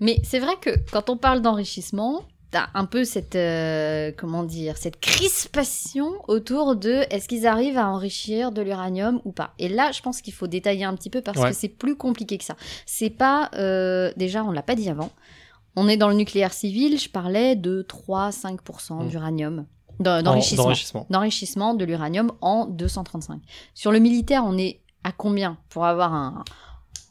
[0.00, 4.76] Mais c'est vrai que quand on parle d'enrichissement, t'as un peu cette euh, comment dire
[4.76, 9.52] cette crispation autour de est-ce qu'ils arrivent à enrichir de l'uranium ou pas.
[9.58, 11.50] Et là, je pense qu'il faut détailler un petit peu parce Ouais.
[11.50, 12.56] que c'est plus compliqué que ça.
[12.86, 15.10] C'est pas euh, déjà on l'a pas dit avant.
[15.76, 16.98] On est dans le nucléaire civil.
[16.98, 19.08] Je parlais de 3-5% Mm.
[19.08, 19.66] d'uranium
[20.00, 21.06] d'en- En- d'enrichissement D'enrichissement.
[21.10, 23.40] d'enrichissement de l'uranium en 235.
[23.74, 26.44] Sur le militaire, on est à combien pour avoir un,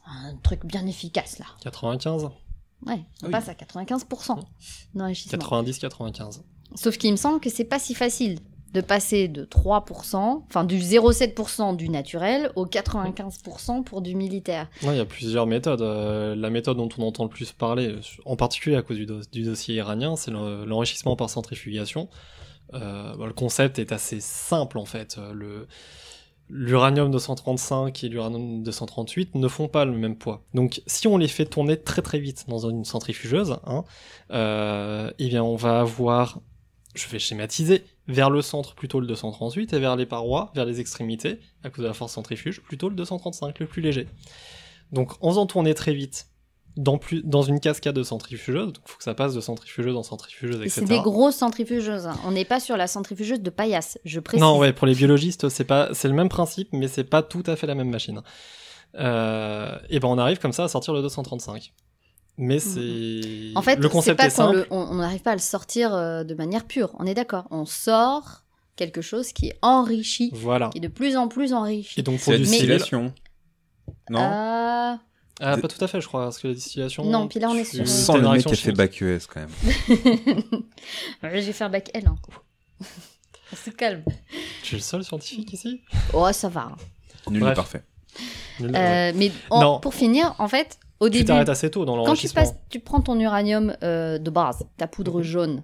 [0.06, 1.46] un truc bien efficace là?
[1.62, 2.28] 95
[2.86, 3.32] Ouais, on Oui.
[3.32, 4.38] passe à 95%
[4.94, 5.38] d'enrichissement.
[5.38, 6.42] 90-95.
[6.74, 8.38] Sauf qu'il me semble que c'est pas si facile
[8.74, 14.68] de passer de 3%, enfin du 0,7% du naturel au 95% pour du militaire.
[14.82, 15.80] Non, il y a plusieurs méthodes.
[15.82, 19.20] Euh, la méthode dont on entend le plus parler, en particulier à cause du, do-
[19.32, 22.08] du dossier iranien, c'est le- l'enrichissement par centrifugation.
[22.74, 25.16] Euh, bon, le concept est assez simple en fait.
[25.18, 25.68] Euh, Le,
[26.48, 30.44] l'uranium 235 et l'uranium 238 ne font pas le même poids.
[30.54, 33.84] Donc si on les fait tourner très très vite dans une centrifugeuse, hein,
[34.30, 36.40] euh, eh bien on va avoir,
[36.94, 40.80] je vais schématiser, vers le centre plutôt le 238 et vers les parois, vers les
[40.80, 44.06] extrémités, à cause de la force centrifuge, plutôt le 235, le plus léger.
[44.92, 46.28] Donc en faisant tourner très vite
[46.76, 49.96] dans, plus, dans une cascade de centrifugeuses, donc il faut que ça passe de centrifugeuse
[49.96, 50.72] en centrifugeuse, Et etc.
[50.80, 52.06] c'est des grosses centrifugeuses.
[52.06, 52.16] hein.
[52.24, 54.42] On n'est pas sur la centrifugeuse de paillasse, je précise.
[54.42, 57.42] Non, ouais, pour les biologistes, c'est pas, c'est le même principe, mais c'est pas tout
[57.46, 58.20] à fait la même machine.
[58.98, 61.72] Euh, et ben on arrive comme ça à sortir le 235.
[62.38, 63.56] Mais c'est Mhm.
[63.56, 64.56] En fait, le c'est concept pas est qu'on simple.
[64.56, 66.94] le- on on n'arrive pas à le sortir euh, de manière pure.
[66.98, 67.46] On est d'accord.
[67.50, 68.42] On sort
[68.76, 70.68] quelque chose qui est enrichi, Voilà.
[70.68, 71.98] qui est de plus en plus enrichi.
[71.98, 73.14] Et donc C'est pour du distillation.
[74.10, 74.18] Non?
[74.20, 74.98] Ah,
[75.40, 77.04] ah pas tout à fait, je crois, parce que la distillation.
[77.04, 79.18] Non, puis là, on est tu- sur- Sans le mec qui a fait bac ES
[79.28, 79.50] quand même.
[81.22, 82.04] je vais faire bac L.
[82.06, 82.16] Hein.
[83.52, 84.02] On se calme.
[84.64, 85.80] Tu es le seul scientifique ici?
[86.12, 86.62] Oh, ça va.
[86.72, 86.76] hein.
[87.30, 87.52] Nul Bref.
[87.52, 87.82] et parfait.
[88.60, 89.12] Nul, Euh, ouais.
[89.14, 89.80] mais en- Non.
[89.80, 92.80] pour finir, en fait, au Tu début, t'arrêtes assez tôt dans quand tu passes, tu
[92.80, 95.22] prends ton uranium euh, de base, ta poudre Mhm.
[95.22, 95.62] jaune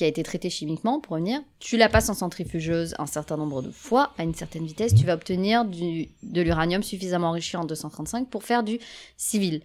[0.00, 3.60] qui a été traitée chimiquement pour revenir, tu la passes en centrifugeuse un certain nombre
[3.60, 7.66] de fois à une certaine vitesse, tu vas obtenir du, de l'uranium suffisamment enrichi en
[7.66, 8.78] 235 pour faire du
[9.18, 9.56] civil.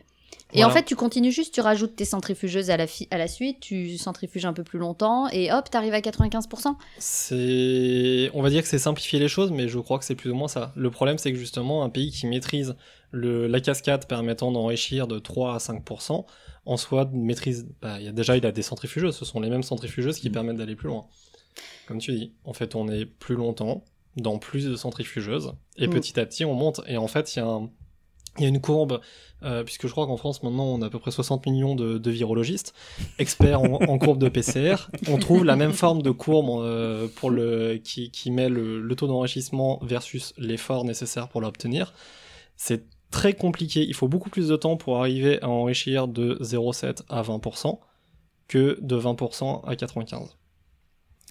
[0.52, 0.68] Et Voilà.
[0.68, 3.62] en fait, tu continues juste, tu rajoutes tes centrifugeuses à la, fi- à la suite,
[3.62, 6.76] tu centrifuges un peu plus longtemps et hop, t'arrives à 95%.
[7.00, 10.32] C'est, on va dire que c'est simplifier les choses, mais je crois que c'est plus
[10.32, 10.74] ou moins ça.
[10.76, 12.76] Le problème, c'est que justement, un pays qui maîtrise
[13.12, 16.26] le, la cascade permettant d'enrichir de 3 à 5%,
[16.66, 19.16] en soi, maîtrise, bah, y a déjà, il a des centrifugeuses.
[19.16, 20.34] Ce sont les mêmes centrifugeuses qui Mhm.
[20.34, 21.06] permettent d'aller plus loin.
[21.88, 23.84] Comme tu dis, en fait, on est plus longtemps
[24.18, 25.94] dans plus de centrifugeuses, et Mhm.
[25.94, 26.82] petit à petit, on monte.
[26.88, 27.70] Et en fait, il y a un,
[28.38, 29.00] il y a une courbe,
[29.44, 31.98] euh, puisque je crois qu'en France maintenant on a à peu près 60 millions de,
[31.98, 32.74] de virologistes,
[33.20, 34.90] experts en, en courbe de PCR.
[35.08, 38.96] On trouve la même forme de courbe euh, pour le, qui, qui met le, le
[38.96, 41.94] taux d'enrichissement versus l'effort nécessaire pour l'obtenir.
[42.58, 42.84] C'est
[43.16, 47.22] très compliqué, il faut beaucoup plus de temps pour arriver à enrichir de 0,7 à
[47.22, 47.80] 20%
[48.50, 50.36] que de 20% à 95.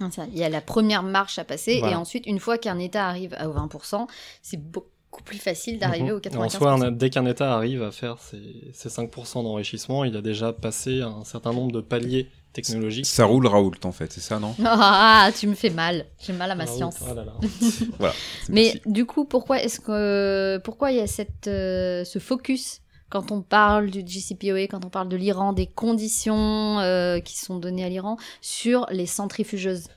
[0.01, 1.93] Ah, ça, Il y a la première marche à passer Voilà.
[1.95, 4.07] et ensuite, une fois qu'un État arrive à 20%,
[4.43, 6.17] c'est beaucoup plus facile d'arriver Mhm.
[6.17, 6.73] au 95%.
[6.73, 10.53] En soi, dès qu'un État arrive à faire ses, ses 5% d'enrichissement, il a déjà
[10.53, 13.05] passé un certain nombre de paliers technologiques.
[13.05, 16.07] Ça roule Raoult en fait, c'est ça, non Ah, tu me fais mal.
[16.19, 16.97] J'ai mal à ma Ah science.
[17.03, 17.35] oh là là.
[18.43, 22.81] C'est Mais du coup, pourquoi est-ce que pourquoi il y a cette euh, ce focus
[23.11, 27.59] quand on parle du JCPOA, quand on parle de l'Iran, des conditions euh, qui sont
[27.59, 29.89] données à l'Iran sur les centrifugeuses?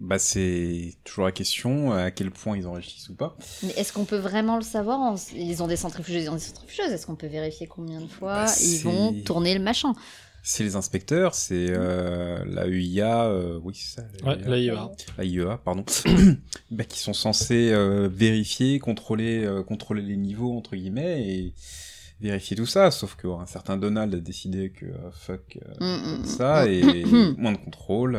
[0.00, 3.36] Bah c'est toujours la question, à quel point ils enrichissent ou pas.
[3.62, 6.90] Mais est-ce qu'on peut vraiment le savoir Ils ont des centrifugeuses, ils ont des centrifugeuses.
[6.92, 9.92] Est-ce qu'on peut vérifier combien de fois Bah, ils vont tourner le machin?
[10.46, 14.74] C'est les inspecteurs, c'est euh, la UIA, euh, oui c'est ça, Ouais, la UIA.
[14.74, 14.92] va.
[15.16, 15.84] la IEA, pardon,
[16.70, 21.54] bah, qui sont censés euh, vérifier, contrôler, euh, contrôler les niveaux entre guillemets et
[22.20, 22.90] vérifier tout ça.
[22.90, 27.04] Sauf qu'un certain Donald a décidé que euh, fuck euh, Mm, mm, ça mm, et
[27.38, 28.18] moins de contrôle.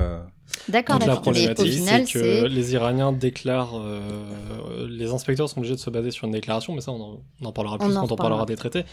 [0.70, 5.90] D'accord, la problématique, c'est que les Iraniens déclarent, euh, les inspecteurs sont obligés de se
[5.90, 8.12] baser sur une déclaration, mais ça on en, on en parlera plus On en quand
[8.12, 8.84] on parlera des traités.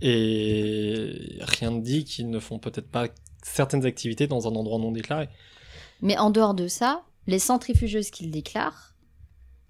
[0.00, 3.08] Et rien ne dit qu'ils ne font peut-être pas
[3.42, 5.28] certaines activités dans un endroit non déclaré.
[6.02, 8.94] Mais en dehors de ça, les centrifugeuses qu'ils déclarent,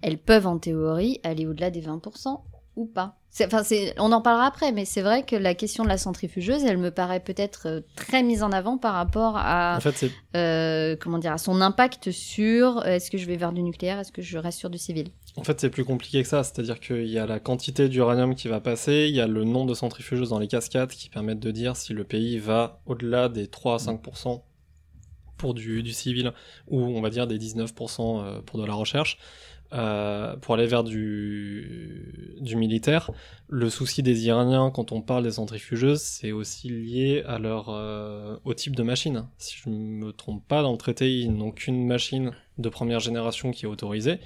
[0.01, 2.41] elles peuvent en théorie aller au-delà des 20%
[2.79, 3.17] ou pas.
[3.43, 3.61] Enfin,
[3.97, 6.91] on en parlera après, mais c'est vrai que la question de la centrifugeuse, elle me
[6.91, 11.19] paraît peut-être euh, très mise en avant par rapport à, En fait, c'est euh, comment
[11.19, 14.21] dire, à son impact sur euh, est-ce que je vais vers du nucléaire, est-ce que
[14.21, 15.09] je reste sur du civil?
[15.35, 16.43] En fait, c'est plus compliqué que ça.
[16.43, 19.67] C'est-à-dire qu'il y a la quantité d'uranium qui va passer, il y a le nombre
[19.67, 23.47] de centrifugeuses dans les cascades qui permettent de dire si le pays va au-delà des
[23.47, 24.41] 3 à 5%
[25.37, 26.33] pour du, du civil,
[26.67, 29.17] ou on va dire des 19% euh, pour de la recherche.
[29.71, 33.11] Euh, pour aller vers du, du militaire,
[33.47, 38.37] le souci des Iraniens quand on parle des centrifugeuses, c'est aussi lié à leur, euh,
[38.45, 39.27] au type de machine.
[39.37, 43.51] Si je me trompe pas, dans le traité, ils n'ont qu'une machine de première génération
[43.51, 44.19] qui est autorisée.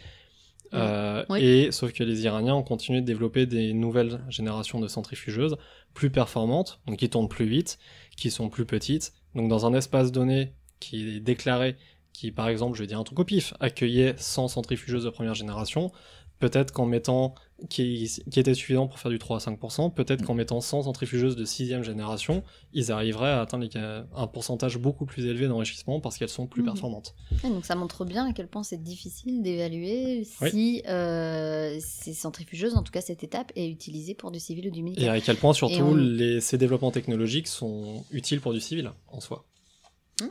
[0.73, 1.43] Euh, Oui.
[1.43, 5.57] Et sauf que les Iraniens ont continué de développer des nouvelles générations de centrifugeuses
[5.93, 7.79] plus performantes, donc qui tournent plus vite,
[8.15, 9.13] qui sont plus petites.
[9.35, 11.75] Donc dans un espace donné qui est déclaré,
[12.14, 15.34] qui par exemple, je vais dire un truc au pif, accueillait 100 centrifugeuses de première
[15.34, 15.91] génération,
[16.39, 17.36] peut-être qu'en mettant
[17.70, 21.38] qui, qui était suffisant pour faire du 3 à 5%, peut-être qu'en mettant 100 centrifugeuses
[21.38, 22.43] de sixième génération,
[22.74, 23.66] ils arriveraient à atteindre
[24.14, 26.66] un pourcentage beaucoup plus élevé d'enrichissement parce qu'elles sont plus Mhm.
[26.68, 27.16] performantes.
[27.43, 30.49] Donc ça montre bien à quel point c'est difficile d'évaluer Oui.
[30.51, 34.72] si euh, ces centrifugeuses, en tout cas cette étape, est utilisée pour du civil ou
[34.72, 35.14] du Et militaire.
[35.14, 38.91] à quel point surtout Et on- les, ces développements technologiques sont utiles pour du civil
[39.07, 39.45] en soi.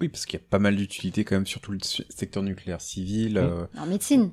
[0.00, 3.34] Oui, parce qu'il y a pas mal d'utilités quand même, surtout le secteur nucléaire civil.
[3.34, 3.36] Mm.
[3.38, 4.30] euh, En médecine,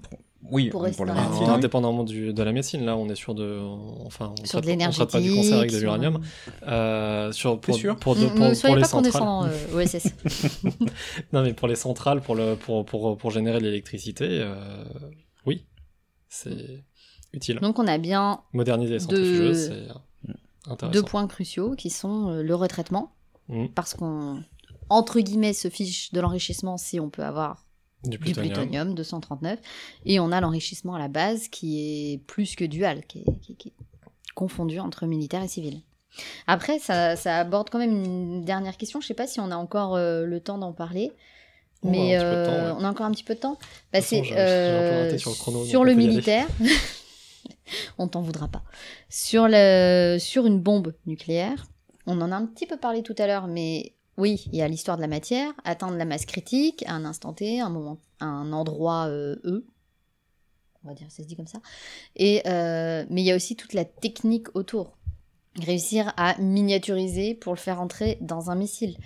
[0.51, 1.47] oui, Pour la médecine.
[1.49, 3.59] Ah, indépendamment du, de la médecine, là on est sur de,
[4.05, 6.21] enfin, on sur de traite- on traite pas du cancer avec de l'uranium.
[6.65, 9.51] Euh, sur pour, sûr pour, de- Mm, pour- ne pour soyez les pas centrales.
[9.73, 10.13] euh, OSS.
[11.33, 14.83] Non, mais pour les centrales, pour, le, pour, pour, pour générer de l'électricité, euh,
[15.45, 15.65] oui,
[16.29, 16.83] c'est
[17.33, 17.59] utile.
[17.59, 19.87] Donc on a bien Moderniser les de- centrifugeuses, c'est
[20.25, 21.03] deux intéressant.
[21.05, 23.13] points cruciaux qui sont euh, le retraitement,
[23.75, 24.41] parce qu'on,
[24.89, 27.65] entre guillemets, se fiche de l'enrichissement si on peut avoir
[28.03, 28.53] Du du plutonium.
[28.55, 29.59] plutonium 239,
[30.05, 33.55] et on a l'enrichissement à la base qui est plus que dual, qui est, qui-
[33.55, 33.73] qui est
[34.35, 35.81] confondu entre militaire et civil.
[36.47, 38.99] Après, ça, ça aborde quand même une dernière question.
[39.01, 41.11] Je sais pas si on a encore euh, le temps d'en parler.
[41.83, 42.77] On a Mais temps, euh, ouais.
[42.79, 43.57] on a encore un petit peu de temps.
[43.93, 46.47] Bah, De façon, euh, sur le chrono, donc sur le militaire.
[47.97, 48.63] on t'en voudra pas.
[49.09, 51.67] Sur le sur une bombe nucléaire,
[52.05, 54.67] on en a un petit peu parlé tout à l'heure, mais oui, il y a
[54.67, 59.07] l'histoire de la matière, atteindre la masse critique un instant T, un moment, un endroit
[59.07, 59.65] euh, E.
[60.83, 61.59] On va dire, ça se dit comme ça.
[62.15, 64.97] Et euh, mais il y a aussi toute la technique autour.
[65.59, 68.97] Réussir à miniaturiser pour le faire entrer dans un missile.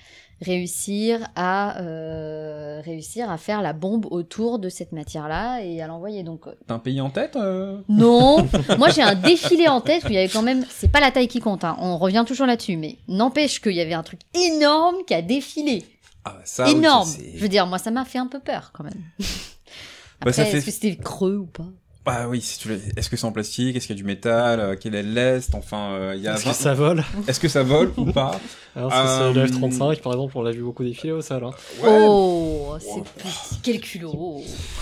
[0.44, 6.24] Réussir à euh, réussir à faire la bombe autour de cette matière-là et à l'envoyer.
[6.24, 7.80] Donc euh, T'as un pays en tête euh?
[7.90, 8.46] Non,
[8.78, 11.12] moi j'ai un défilé en tête où il y avait quand même, c'est pas la
[11.12, 14.20] taille qui compte, hein, on revient toujours là-dessus, mais n'empêche qu'il y avait un truc
[14.34, 15.84] énorme qui a défilé,
[16.26, 17.08] Ah, ça, oui, énorme.
[17.08, 18.94] ça, Je veux dire, moi ça m'a fait un peu peur quand même.
[19.20, 21.66] Bah, Après, fait- est-ce que c'était creux ou pas?
[22.06, 23.78] Bah oui, si tu veux- est-ce que c'est en plastique?
[23.78, 24.60] Est-ce qu'il y a du métal?
[24.60, 25.56] Euh, Quel est l'est?
[25.56, 27.04] Enfin, euh, il y a Est-ce que 20 ça vole?
[27.30, 28.38] Est-ce que ça vole ou pas?
[28.76, 31.46] Alors, si c'est le Euh, F-35, par exemple, on l'a vu beaucoup défiler au sol.
[31.46, 31.52] hein.
[31.88, 34.42] Oh, c'est petit, quel culot.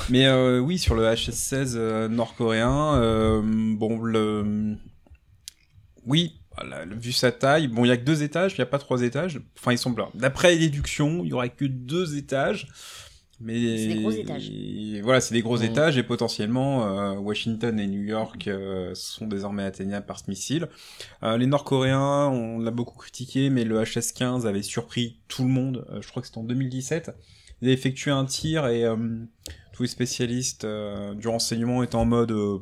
[0.10, 4.76] Mais euh, oui, sur le HS-16 euh, nord-coréen, euh, bon, le...
[6.08, 8.66] Oui, voilà, vu sa taille, bon, il y a que deux étages, il n'y a
[8.66, 9.40] pas trois étages.
[9.60, 10.10] Enfin, ils sont pleins.
[10.16, 12.68] D'après l'éduction, il y aurait que deux étages.
[13.44, 14.52] Mais C'est des gros étages.
[15.04, 15.64] Voilà, c'est des gros Mhm.
[15.66, 20.68] étages et potentiellement euh, Washington et New York euh, sont désormais atteignables par ce missile.
[21.24, 25.86] Euh, les Nord-Coréens, on l'a beaucoup critiqué, mais le HS-15 avait surpris tout le monde.
[25.92, 27.12] Euh, je crois que c'était en 2017.
[27.62, 28.96] Ils avaient effectué un tir et euh,
[29.74, 32.60] tous les spécialistes euh, du renseignement étaient en mode euh,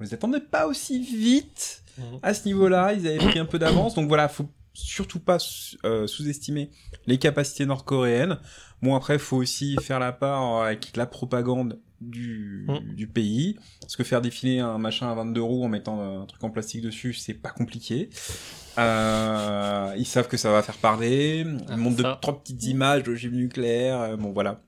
[0.00, 2.20] on les attendait pas aussi vite Mhm.
[2.22, 3.94] à ce niveau-là, ils avaient pris un peu d'avance.
[3.94, 5.38] Donc voilà, faut surtout pas
[5.84, 6.70] euh, sous-estimer
[7.06, 8.38] les capacités nord-coréennes.
[8.82, 12.66] Bon après, faut aussi faire la part avec la propagande du,
[12.96, 13.56] du pays.
[13.80, 16.82] Parce que faire défiler un machin à 22 roues en mettant un truc en plastique
[16.82, 18.10] dessus, c'est pas compliqué.
[18.78, 21.44] Euh, ils savent que ça va faire parler.
[21.46, 24.00] Ils Ah, montrent de trois petites images d'ogives nucléaires.
[24.00, 24.60] Euh, bon voilà.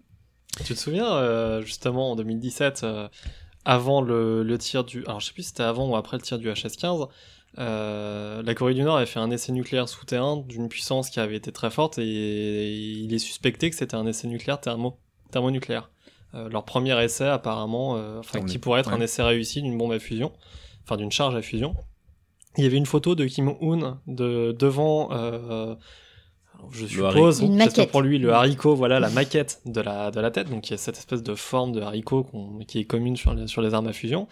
[0.64, 3.08] Tu te souviens, euh, justement, en 2017, euh,
[3.64, 5.04] avant le, le tir du...
[5.06, 7.08] Alors, je sais plus si c'était avant ou après le tir du HS-15,
[7.58, 11.36] euh, la Corée du Nord avait fait un essai nucléaire souterrain d'une puissance qui avait
[11.36, 14.98] été très forte et il est suspecté que c'était un essai nucléaire thermo,
[15.30, 15.90] thermonucléaire.
[16.34, 19.92] Euh, leur premier essai, apparemment, euh, enfin, qui pourrait être un essai réussi d'une bombe
[19.92, 20.32] à fusion,
[20.82, 21.76] enfin d'une charge à fusion.
[22.56, 25.10] Il y avait une photo de Kim Un de devant
[26.70, 27.90] je suppose, maquette.
[27.90, 30.74] pour lui, le haricot, voilà la maquette de la, de la tête, donc il y
[30.74, 32.26] a cette espèce de forme de haricot
[32.66, 34.26] qui est commune sur les, sur les armes à fusion.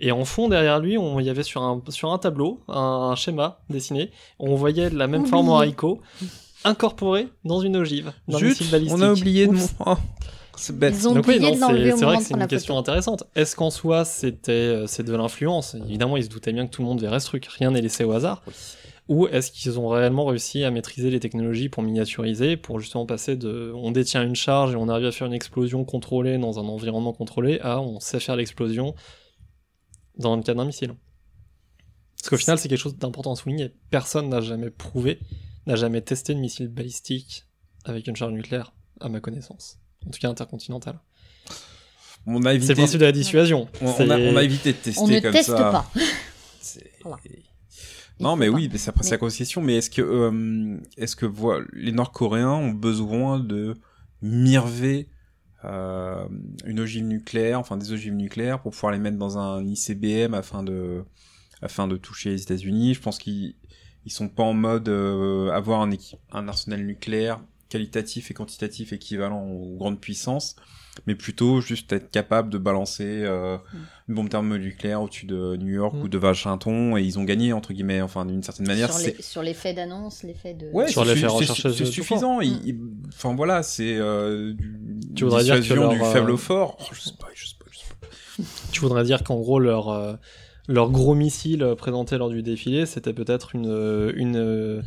[0.00, 3.10] Et en fond, derrière lui, on, il y avait sur un, sur un tableau un,
[3.12, 4.10] un schéma dessiné.
[4.38, 6.00] On voyait la même forme en haricot
[6.64, 9.66] incorporée dans une ogive, d'un Zut, on a oublié de mon.
[9.86, 9.94] Oh,
[10.56, 10.94] c'est bête.
[10.96, 12.80] Ils ont Donc oui, non, c'est c'est vrai que c'est une question photo.
[12.80, 13.24] intéressante.
[13.34, 15.74] Est-ce qu'en soi, c'était euh, c'est de l'influence?
[15.74, 18.04] Évidemment, ils se doutaient bien que tout le monde verrait ce truc, rien n'est laissé
[18.04, 18.42] au hasard.
[19.08, 23.36] Ou est-ce qu'ils ont réellement réussi à maîtriser les technologies pour miniaturiser, pour justement passer
[23.36, 26.64] de on détient une charge et on arrive à faire une explosion contrôlée dans un
[26.64, 28.94] environnement contrôlé à on sait faire l'explosion
[30.18, 30.94] dans le cadre d'un missile
[32.18, 33.72] Parce qu'au final, c'est quelque chose d'important à souligner.
[33.90, 35.18] Personne n'a jamais prouvé,
[35.66, 37.44] n'a jamais testé de missile balistique
[37.84, 39.78] avec une charge nucléaire, à ma connaissance.
[40.06, 41.00] En tout cas intercontinentale.
[42.24, 42.74] On a C'est le évité.
[42.74, 43.68] principe de la dissuasion.
[43.80, 45.56] On, on a, on a évité de tester On ne comme teste ça.
[45.72, 45.90] pas.
[46.60, 47.18] C'est- Voilà.
[48.22, 48.54] Non, mais pas.
[48.54, 49.60] oui, mais c'est la question.
[49.62, 53.74] Mais est-ce que, euh, est-ce que voi- les Nord-Coréens ont besoin de
[54.22, 55.08] mirver
[55.64, 56.26] euh,
[56.64, 60.62] une ogive nucléaire, enfin des ogives nucléaires, pour pouvoir les mettre dans un ICBM afin
[60.64, 61.04] de,
[61.60, 62.94] afin de toucher les États-Unis?
[62.94, 63.54] Je pense qu'ils
[64.04, 69.76] ils sont pas en mode euh, avoir un arsenal nucléaire qualitatif et quantitatif équivalent aux
[69.76, 70.56] grandes puissances,
[71.06, 73.56] mais plutôt juste être capable de balancer euh,
[74.08, 76.02] une bombe thermonucléaire au-dessus de New York Mm.
[76.02, 78.90] ou de Washington et ils ont gagné entre guillemets, enfin d'une certaine manière.
[78.92, 80.68] Sur c'est les- Sur l'effet d'annonce, l'effet de.
[80.72, 81.28] Ouais, Sur c'est l'effet
[81.72, 82.40] c'est- suffisant.
[82.40, 82.78] il-
[83.08, 84.78] Enfin voilà, c'est euh, du,
[85.14, 86.76] Tu voudrais dire que du leur, euh, faible au fort.
[86.80, 88.06] Oh, je sais pas, je sais pas, je sais pas.
[88.72, 90.14] Tu voudrais dire qu'en gros, leur, euh,
[90.68, 93.66] leur gros missile euh, présenté lors du défilé, c'était peut-être une.
[93.66, 94.82] euh, une euh,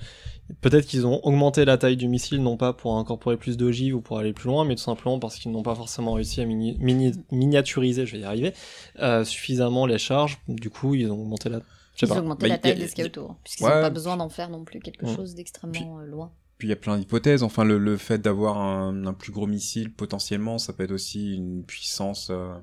[0.61, 4.01] peut-être qu'ils ont augmenté la taille du missile, non pas pour incorporer plus d'ogives ou
[4.01, 6.77] pour aller plus loin, mais tout simplement parce qu'ils n'ont pas forcément réussi à mini-
[6.79, 8.53] mini- miniaturiser, je vais y arriver,
[8.99, 10.39] euh, suffisamment les charges.
[10.47, 11.61] Du coup, ils ont augmenté la.
[11.95, 13.75] Je sais Ils ont augmenté Bah, la taille y a- des scouts autour, puisqu'ils Ouais.
[13.75, 15.15] n'ont pas besoin d'en faire non plus quelque Mm.
[15.15, 16.31] chose d'extrêmement euh, loin.
[16.57, 17.43] Puis il y a plein d'hypothèses.
[17.43, 21.35] Enfin, le, le fait d'avoir un, un plus gros missile, potentiellement, ça peut être aussi
[21.35, 22.53] une puissance, euh,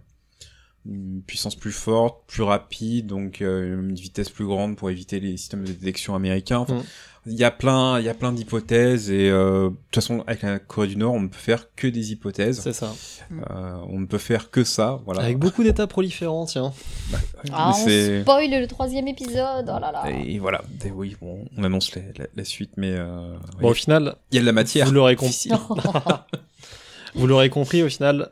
[0.84, 5.36] une puissance plus forte, plus rapide, donc euh, une vitesse plus grande pour éviter les
[5.36, 6.58] systèmes de détection américains.
[6.58, 6.82] Enfin, Mm.
[7.26, 10.42] il y a plein, il y a plein d'hypothèses et euh, de toute façon, avec
[10.42, 12.60] la Corée du Nord, on ne peut faire que des hypothèses.
[12.62, 12.92] C'est ça.
[13.30, 15.00] Euh, on ne peut faire que ça.
[15.04, 15.22] Voilà.
[15.22, 16.72] Avec beaucoup d'états proliférants, tiens.
[17.12, 20.04] Ah, Mais on c'est- spoil le troisième épisode, oh là là.
[20.10, 23.74] Et voilà, Et oui, bon, on annonce la, la- la suite, mais euh, Bon, au
[23.74, 24.86] final, il y a de la matière.
[24.86, 25.48] vous l'aurez compris.
[27.14, 28.30] Vous l'aurez compris, au final,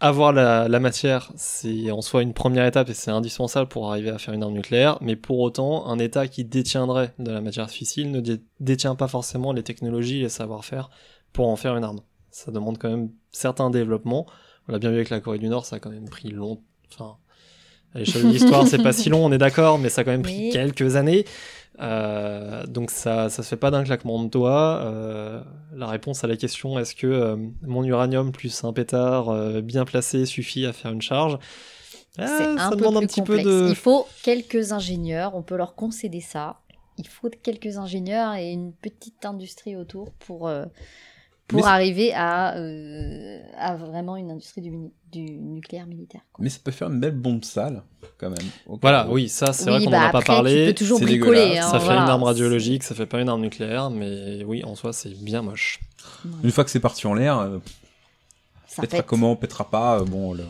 [0.00, 4.10] avoir la, la matière, c'est en soi une première étape et c'est indispensable pour arriver
[4.10, 7.68] à faire une arme nucléaire, mais pour autant, un État qui détiendrait de la matière
[7.70, 10.90] fissile ne dé- détient pas forcément les technologies et les savoir-faire
[11.32, 12.00] pour en faire une arme.
[12.30, 14.26] Ça demande quand même certains développements.
[14.68, 16.60] On l'a bien vu avec la Corée du Nord, ça a quand même pris long...
[16.92, 17.16] Enfin,
[17.94, 20.12] à l'échelle de l'histoire, c'est pas si long, on est d'accord, mais ça a quand
[20.12, 20.50] même pris Oui.
[20.52, 21.24] quelques années.
[21.80, 24.80] Euh, donc ça, ça se fait pas d'un claquement de doigts.
[24.82, 25.42] Euh,
[25.74, 30.26] la réponse à la question est-ce que euh, mon uranium plus un pétard bien placé
[30.26, 31.38] suffit à faire une charge?
[32.18, 33.44] Ah, Ça demande un petit complexe.
[33.44, 33.68] peu de.
[33.70, 36.60] Il faut quelques ingénieurs, on peut leur concéder ça.
[36.98, 40.50] Il faut quelques ingénieurs et une petite industrie autour pour,
[41.46, 42.48] pour Mais arriver à,
[43.56, 46.22] à vraiment une industrie du, mini- du nucléaire militaire.
[46.32, 46.42] quoi.
[46.42, 47.82] Mais ça peut faire une belle bombe sale,
[48.18, 48.46] quand même.
[48.82, 50.64] Voilà, oui, ça c'est Oui, vrai qu'on bah en a pas après, parlé.
[50.66, 51.40] Tu peux toujours c'est bricoler.
[51.40, 51.66] dégueulasse.
[51.66, 54.74] hein, Ça fait une arme radiologique, ça fait pas une arme nucléaire, mais oui, en
[54.74, 55.80] soi c'est bien moche.
[56.44, 57.58] Une fois que c'est parti en l'air, euh,
[58.66, 59.06] Ça pètera pète.
[59.06, 60.00] comment, pètera pas.
[60.00, 60.44] euh, bon, le-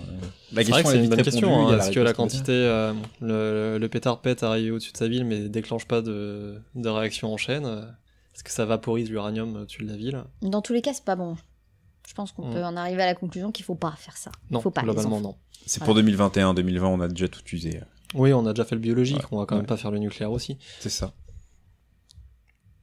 [0.52, 1.68] la C'est vrai question que est c'est une bonne question.
[1.68, 1.76] hein.
[1.76, 5.24] la Est-ce que la quantité, euh, le, le pétard pète arrivé au-dessus de sa ville,
[5.24, 7.82] mais déclenche pas de, de réaction en chaîne euh,
[8.34, 10.22] Est-ce que ça vaporise l'uranium au-dessus de la ville?
[10.42, 11.36] Dans tous les cas, c'est pas bon.
[12.10, 12.52] Je pense qu'on Mm.
[12.54, 14.32] peut en arriver à la conclusion qu'il faut pas faire ça.
[14.50, 15.36] Non, faut pas, globalement non.
[15.64, 17.80] C'est pour 2021, 2020, on a déjà tout usé.
[18.14, 19.98] Oui, on a déjà fait le biologique, Ouais, on va quand même pas faire le
[20.00, 20.58] nucléaire aussi.
[20.80, 21.12] C'est ça.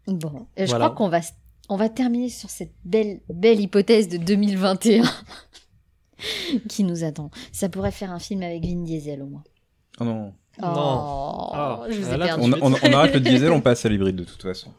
[0.07, 0.85] Bon, et je Voilà.
[0.85, 1.19] crois qu'on va,
[1.67, 5.03] on va terminer sur cette belle, belle hypothèse de 2021
[6.69, 7.29] qui nous attend.
[7.51, 9.43] Ça pourrait faire un film avec Vin Diesel au moins.
[9.99, 10.33] Oh non.
[10.59, 11.49] Oh, Non.
[11.53, 12.43] Ah, je vous ai là, perdu.
[12.61, 14.71] On, on- on arrête le diesel, on passe à l'hybride de toute façon.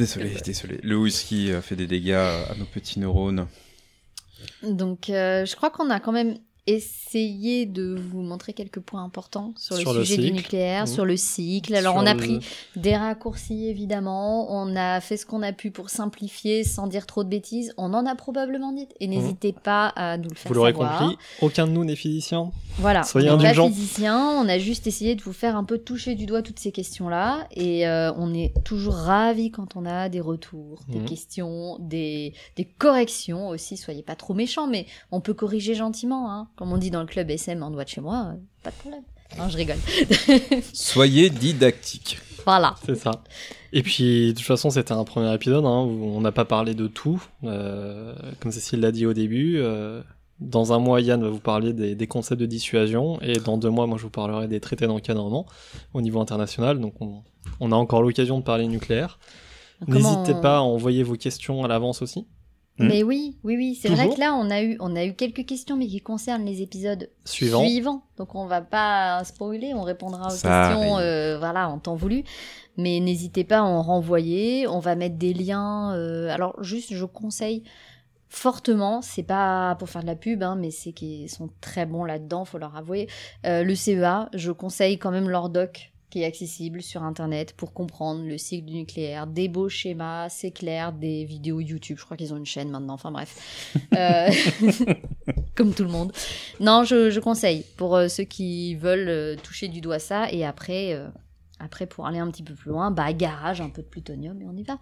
[0.00, 0.80] Désolé, désolé.
[0.82, 3.46] Le whisky euh, fait des dégâts à nos petits neurones.
[4.62, 9.52] Donc, euh, je crois qu'on a quand même essayé de vous montrer quelques points importants
[9.56, 10.86] sur, Sur le le sujet du nucléaire, Mhm.
[10.92, 11.74] sur le cycle.
[11.74, 12.38] Alors, Sur on a le- pris
[12.76, 17.24] des raccourcis évidemment, on a fait ce qu'on a pu pour simplifier sans dire trop
[17.24, 17.72] de bêtises.
[17.76, 21.16] On en a probablement dit et n'hésitez pas à nous le faire Vous l'aurez compris,
[21.40, 22.50] aucun de nous n'est physicien.
[22.78, 23.68] Voilà, Soyez on n'est pas indulgents.
[23.68, 26.72] physicien, on a juste essayé de vous faire un peu toucher du doigt toutes ces
[26.72, 31.04] questions-là, et euh, on est toujours ravis quand on a des retours, des Mhm.
[31.04, 36.48] questions, des, des corrections aussi, soyez pas trop méchants, mais on peut corriger gentiment, hein.
[36.56, 38.76] Comme on dit dans le club SM en droit de chez moi, euh, pas de
[38.76, 39.02] problème.
[39.38, 39.76] Non, je rigole.
[40.72, 42.18] Soyez didactique.
[42.44, 42.74] Voilà.
[42.84, 43.10] C'est ça.
[43.72, 46.74] Et puis, de toute façon, c'était un premier épisode hein, où on n'a pas parlé
[46.74, 47.22] de tout.
[47.44, 50.02] Euh, comme Cécile l'a dit au début, euh,
[50.40, 53.20] dans un mois, Yann va vous parler des, des concepts de dissuasion.
[53.20, 55.46] Et dans deux mois, moi, je vous parlerai des traités d'encadrement
[55.94, 56.80] au niveau international.
[56.80, 57.22] Donc, on,
[57.60, 59.18] on a encore l'occasion de parler nucléaire.
[59.86, 62.26] N'hésitez on- pas à envoyer vos questions à l'avance aussi.
[62.88, 63.78] Mais oui, oui, oui.
[63.80, 66.44] C'est vrai que là, on a eu, on a eu quelques questions, mais qui concernent
[66.44, 67.62] les épisodes Suivant.
[67.64, 68.02] suivants.
[68.16, 69.72] Donc, on va pas spoiler.
[69.74, 72.24] On répondra aux Ça questions, euh, voilà, en temps voulu.
[72.76, 74.66] Mais n'hésitez pas à en renvoyer.
[74.66, 75.94] On va mettre des liens.
[75.94, 77.62] euh, alors, juste, je conseille
[78.28, 79.02] fortement.
[79.02, 82.44] C'est pas pour faire de la pub, hein, mais c'est qu'ils sont très bons là-dedans.
[82.44, 83.08] Faut leur avouer.
[83.44, 87.72] Euh, le CEA, je conseille quand même leur doc qui est accessible sur internet pour
[87.72, 92.16] comprendre le cycle du nucléaire, des beaux schémas, c'est clair, des vidéos YouTube, je crois
[92.16, 93.36] qu'ils ont une chaîne maintenant, enfin bref.
[93.92, 94.30] Euh,
[95.56, 96.12] Comme tout le monde.
[96.60, 100.44] Non, je, je conseille pour euh, ceux qui veulent euh, toucher du doigt ça et
[100.44, 100.98] après,
[101.58, 104.46] après pour aller un petit peu plus loin, bah garage, un peu de plutonium et
[104.46, 104.78] on y va.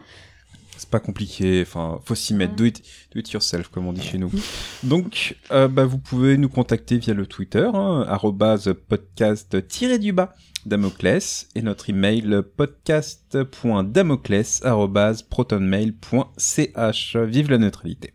[0.78, 2.54] C'est pas compliqué, enfin, faut s'y mettre.
[2.54, 2.80] Do it,
[3.12, 4.30] do it yourself, comme on dit chez nous.
[4.84, 10.32] Donc, euh, bah, vous pouvez nous contacter via le Twitter, hein, arrobase podcast-du-bas
[10.66, 17.16] Damoclès, et notre email podcast.damoclès arrobase protonmail.ch.
[17.16, 18.14] Vive la neutralité.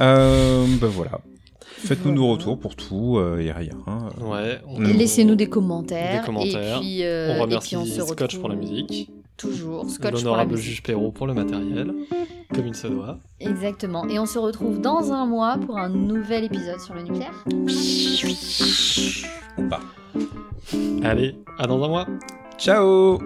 [0.00, 1.20] Euh, bah voilà.
[1.78, 3.72] Faites-nous nos retours pour tout euh, et rien.
[3.88, 4.60] Euh, Ouais.
[4.66, 6.20] on- Et laissez-nous des commentaires.
[6.20, 6.76] Des commentaires.
[6.76, 9.10] Et puis, euh, On et remercie puis on se Scotch retrouve pour la musique.
[9.36, 9.88] Toujours.
[9.90, 11.94] Scotch L'honorable juge Perrault pour le matériel.
[12.54, 13.18] Comme il se doit.
[13.40, 14.06] Exactement.
[14.08, 17.44] Et on se retrouve dans un mois pour un nouvel épisode sur le nucléaire.
[19.58, 19.80] ou pas.
[21.02, 22.06] Allez, à dans un mois.
[22.58, 23.18] Ciao